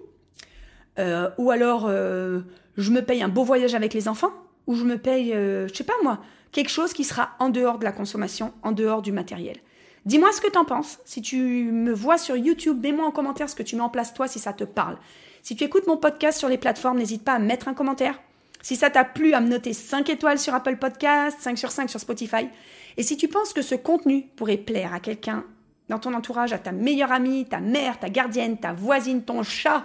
Euh, 0.99 1.29
ou 1.37 1.51
alors 1.51 1.91
je 1.91 2.91
me 2.91 3.01
paye 3.01 3.23
un 3.23 3.29
beau 3.29 3.45
voyage 3.45 3.75
avec 3.75 3.93
les 3.93 4.09
enfants. 4.09 4.33
Ou 4.69 4.77
je 4.77 4.85
me 4.85 4.97
paye, 4.97 5.33
je 5.33 5.73
sais 5.73 5.85
pas 5.85 5.93
moi, 6.03 6.21
quelque 6.53 6.71
chose 6.71 6.93
qui 6.93 7.05
sera 7.05 7.31
en 7.39 7.51
dehors 7.51 7.79
de 7.79 7.85
la 7.85 7.93
consommation, 7.93 8.53
en 8.63 8.73
dehors 8.73 9.03
du 9.03 9.13
matériel. 9.13 9.59
Dis-moi 10.07 10.33
ce 10.33 10.41
que 10.41 10.51
tu 10.51 10.59
en 10.59 10.65
penses. 10.65 10.99
Si 11.05 11.21
tu 11.21 11.71
me 11.73 11.93
vois 11.93 12.19
sur 12.19 12.37
YouTube, 12.37 12.81
mets-moi 12.83 13.07
en 13.07 13.11
commentaire 13.11 13.51
ce 13.51 13.55
que 13.55 13.63
tu 13.63 13.77
mets 13.77 13.83
en 13.83 13.89
place 13.89 14.15
toi 14.15 14.29
si 14.29 14.39
ça 14.39 14.53
te 14.53 14.65
parle. 14.65 14.99
Si 15.43 15.57
tu 15.57 15.65
écoutes 15.65 15.87
mon 15.87 15.97
podcast 15.97 16.39
sur 16.39 16.49
les 16.49 16.59
plateformes, 16.59 16.99
n'hésite 16.99 17.25
pas 17.25 17.35
à 17.35 17.39
mettre 17.39 17.69
un 17.69 17.75
commentaire. 17.75 18.21
Si 18.63 18.75
ça 18.75 18.91
t'a 18.91 19.05
plu, 19.05 19.33
à 19.33 19.41
me 19.41 19.49
noter 19.49 19.73
5 19.73 20.11
étoiles 20.11 20.41
sur 20.41 20.55
Apple 20.55 20.77
Podcast, 20.77 21.39
5 21.41 21.57
sur 21.57 21.71
5 21.71 21.89
sur 21.89 22.01
Spotify. 22.01 22.49
Et 22.97 23.03
si 23.03 23.17
tu 23.17 23.29
penses 23.29 23.53
que 23.53 23.63
ce 23.63 23.75
contenu 23.75 24.29
pourrait 24.37 24.57
plaire 24.57 24.95
à 24.95 25.01
quelqu'un 25.01 25.45
dans 25.89 25.99
ton 25.99 26.15
entourage, 26.15 26.53
à 26.53 26.59
ta 26.59 26.73
meilleure 26.73 27.13
amie, 27.13 27.45
ta 27.45 27.61
mère, 27.61 27.99
ta 27.99 28.09
gardienne, 28.09 28.59
ta 28.59 28.73
voisine, 28.73 29.23
ton 29.23 29.43
chat, 29.43 29.85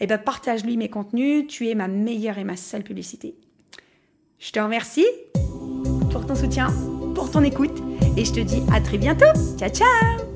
eh 0.00 0.06
ben 0.06 0.18
partage-lui 0.18 0.76
mes 0.76 0.88
contenus. 0.88 1.46
Tu 1.48 1.68
es 1.68 1.74
ma 1.74 1.88
meilleure 1.88 2.38
et 2.38 2.44
ma 2.44 2.56
seule 2.56 2.82
publicité. 2.82 3.34
Je 4.38 4.52
te 4.52 4.60
remercie 4.60 5.06
pour 6.10 6.26
ton 6.26 6.34
soutien, 6.34 6.68
pour 7.14 7.30
ton 7.30 7.42
écoute 7.42 7.82
et 8.16 8.24
je 8.24 8.32
te 8.32 8.40
dis 8.40 8.62
à 8.72 8.80
très 8.80 8.98
bientôt. 8.98 9.32
Ciao 9.58 9.70
ciao 9.70 10.33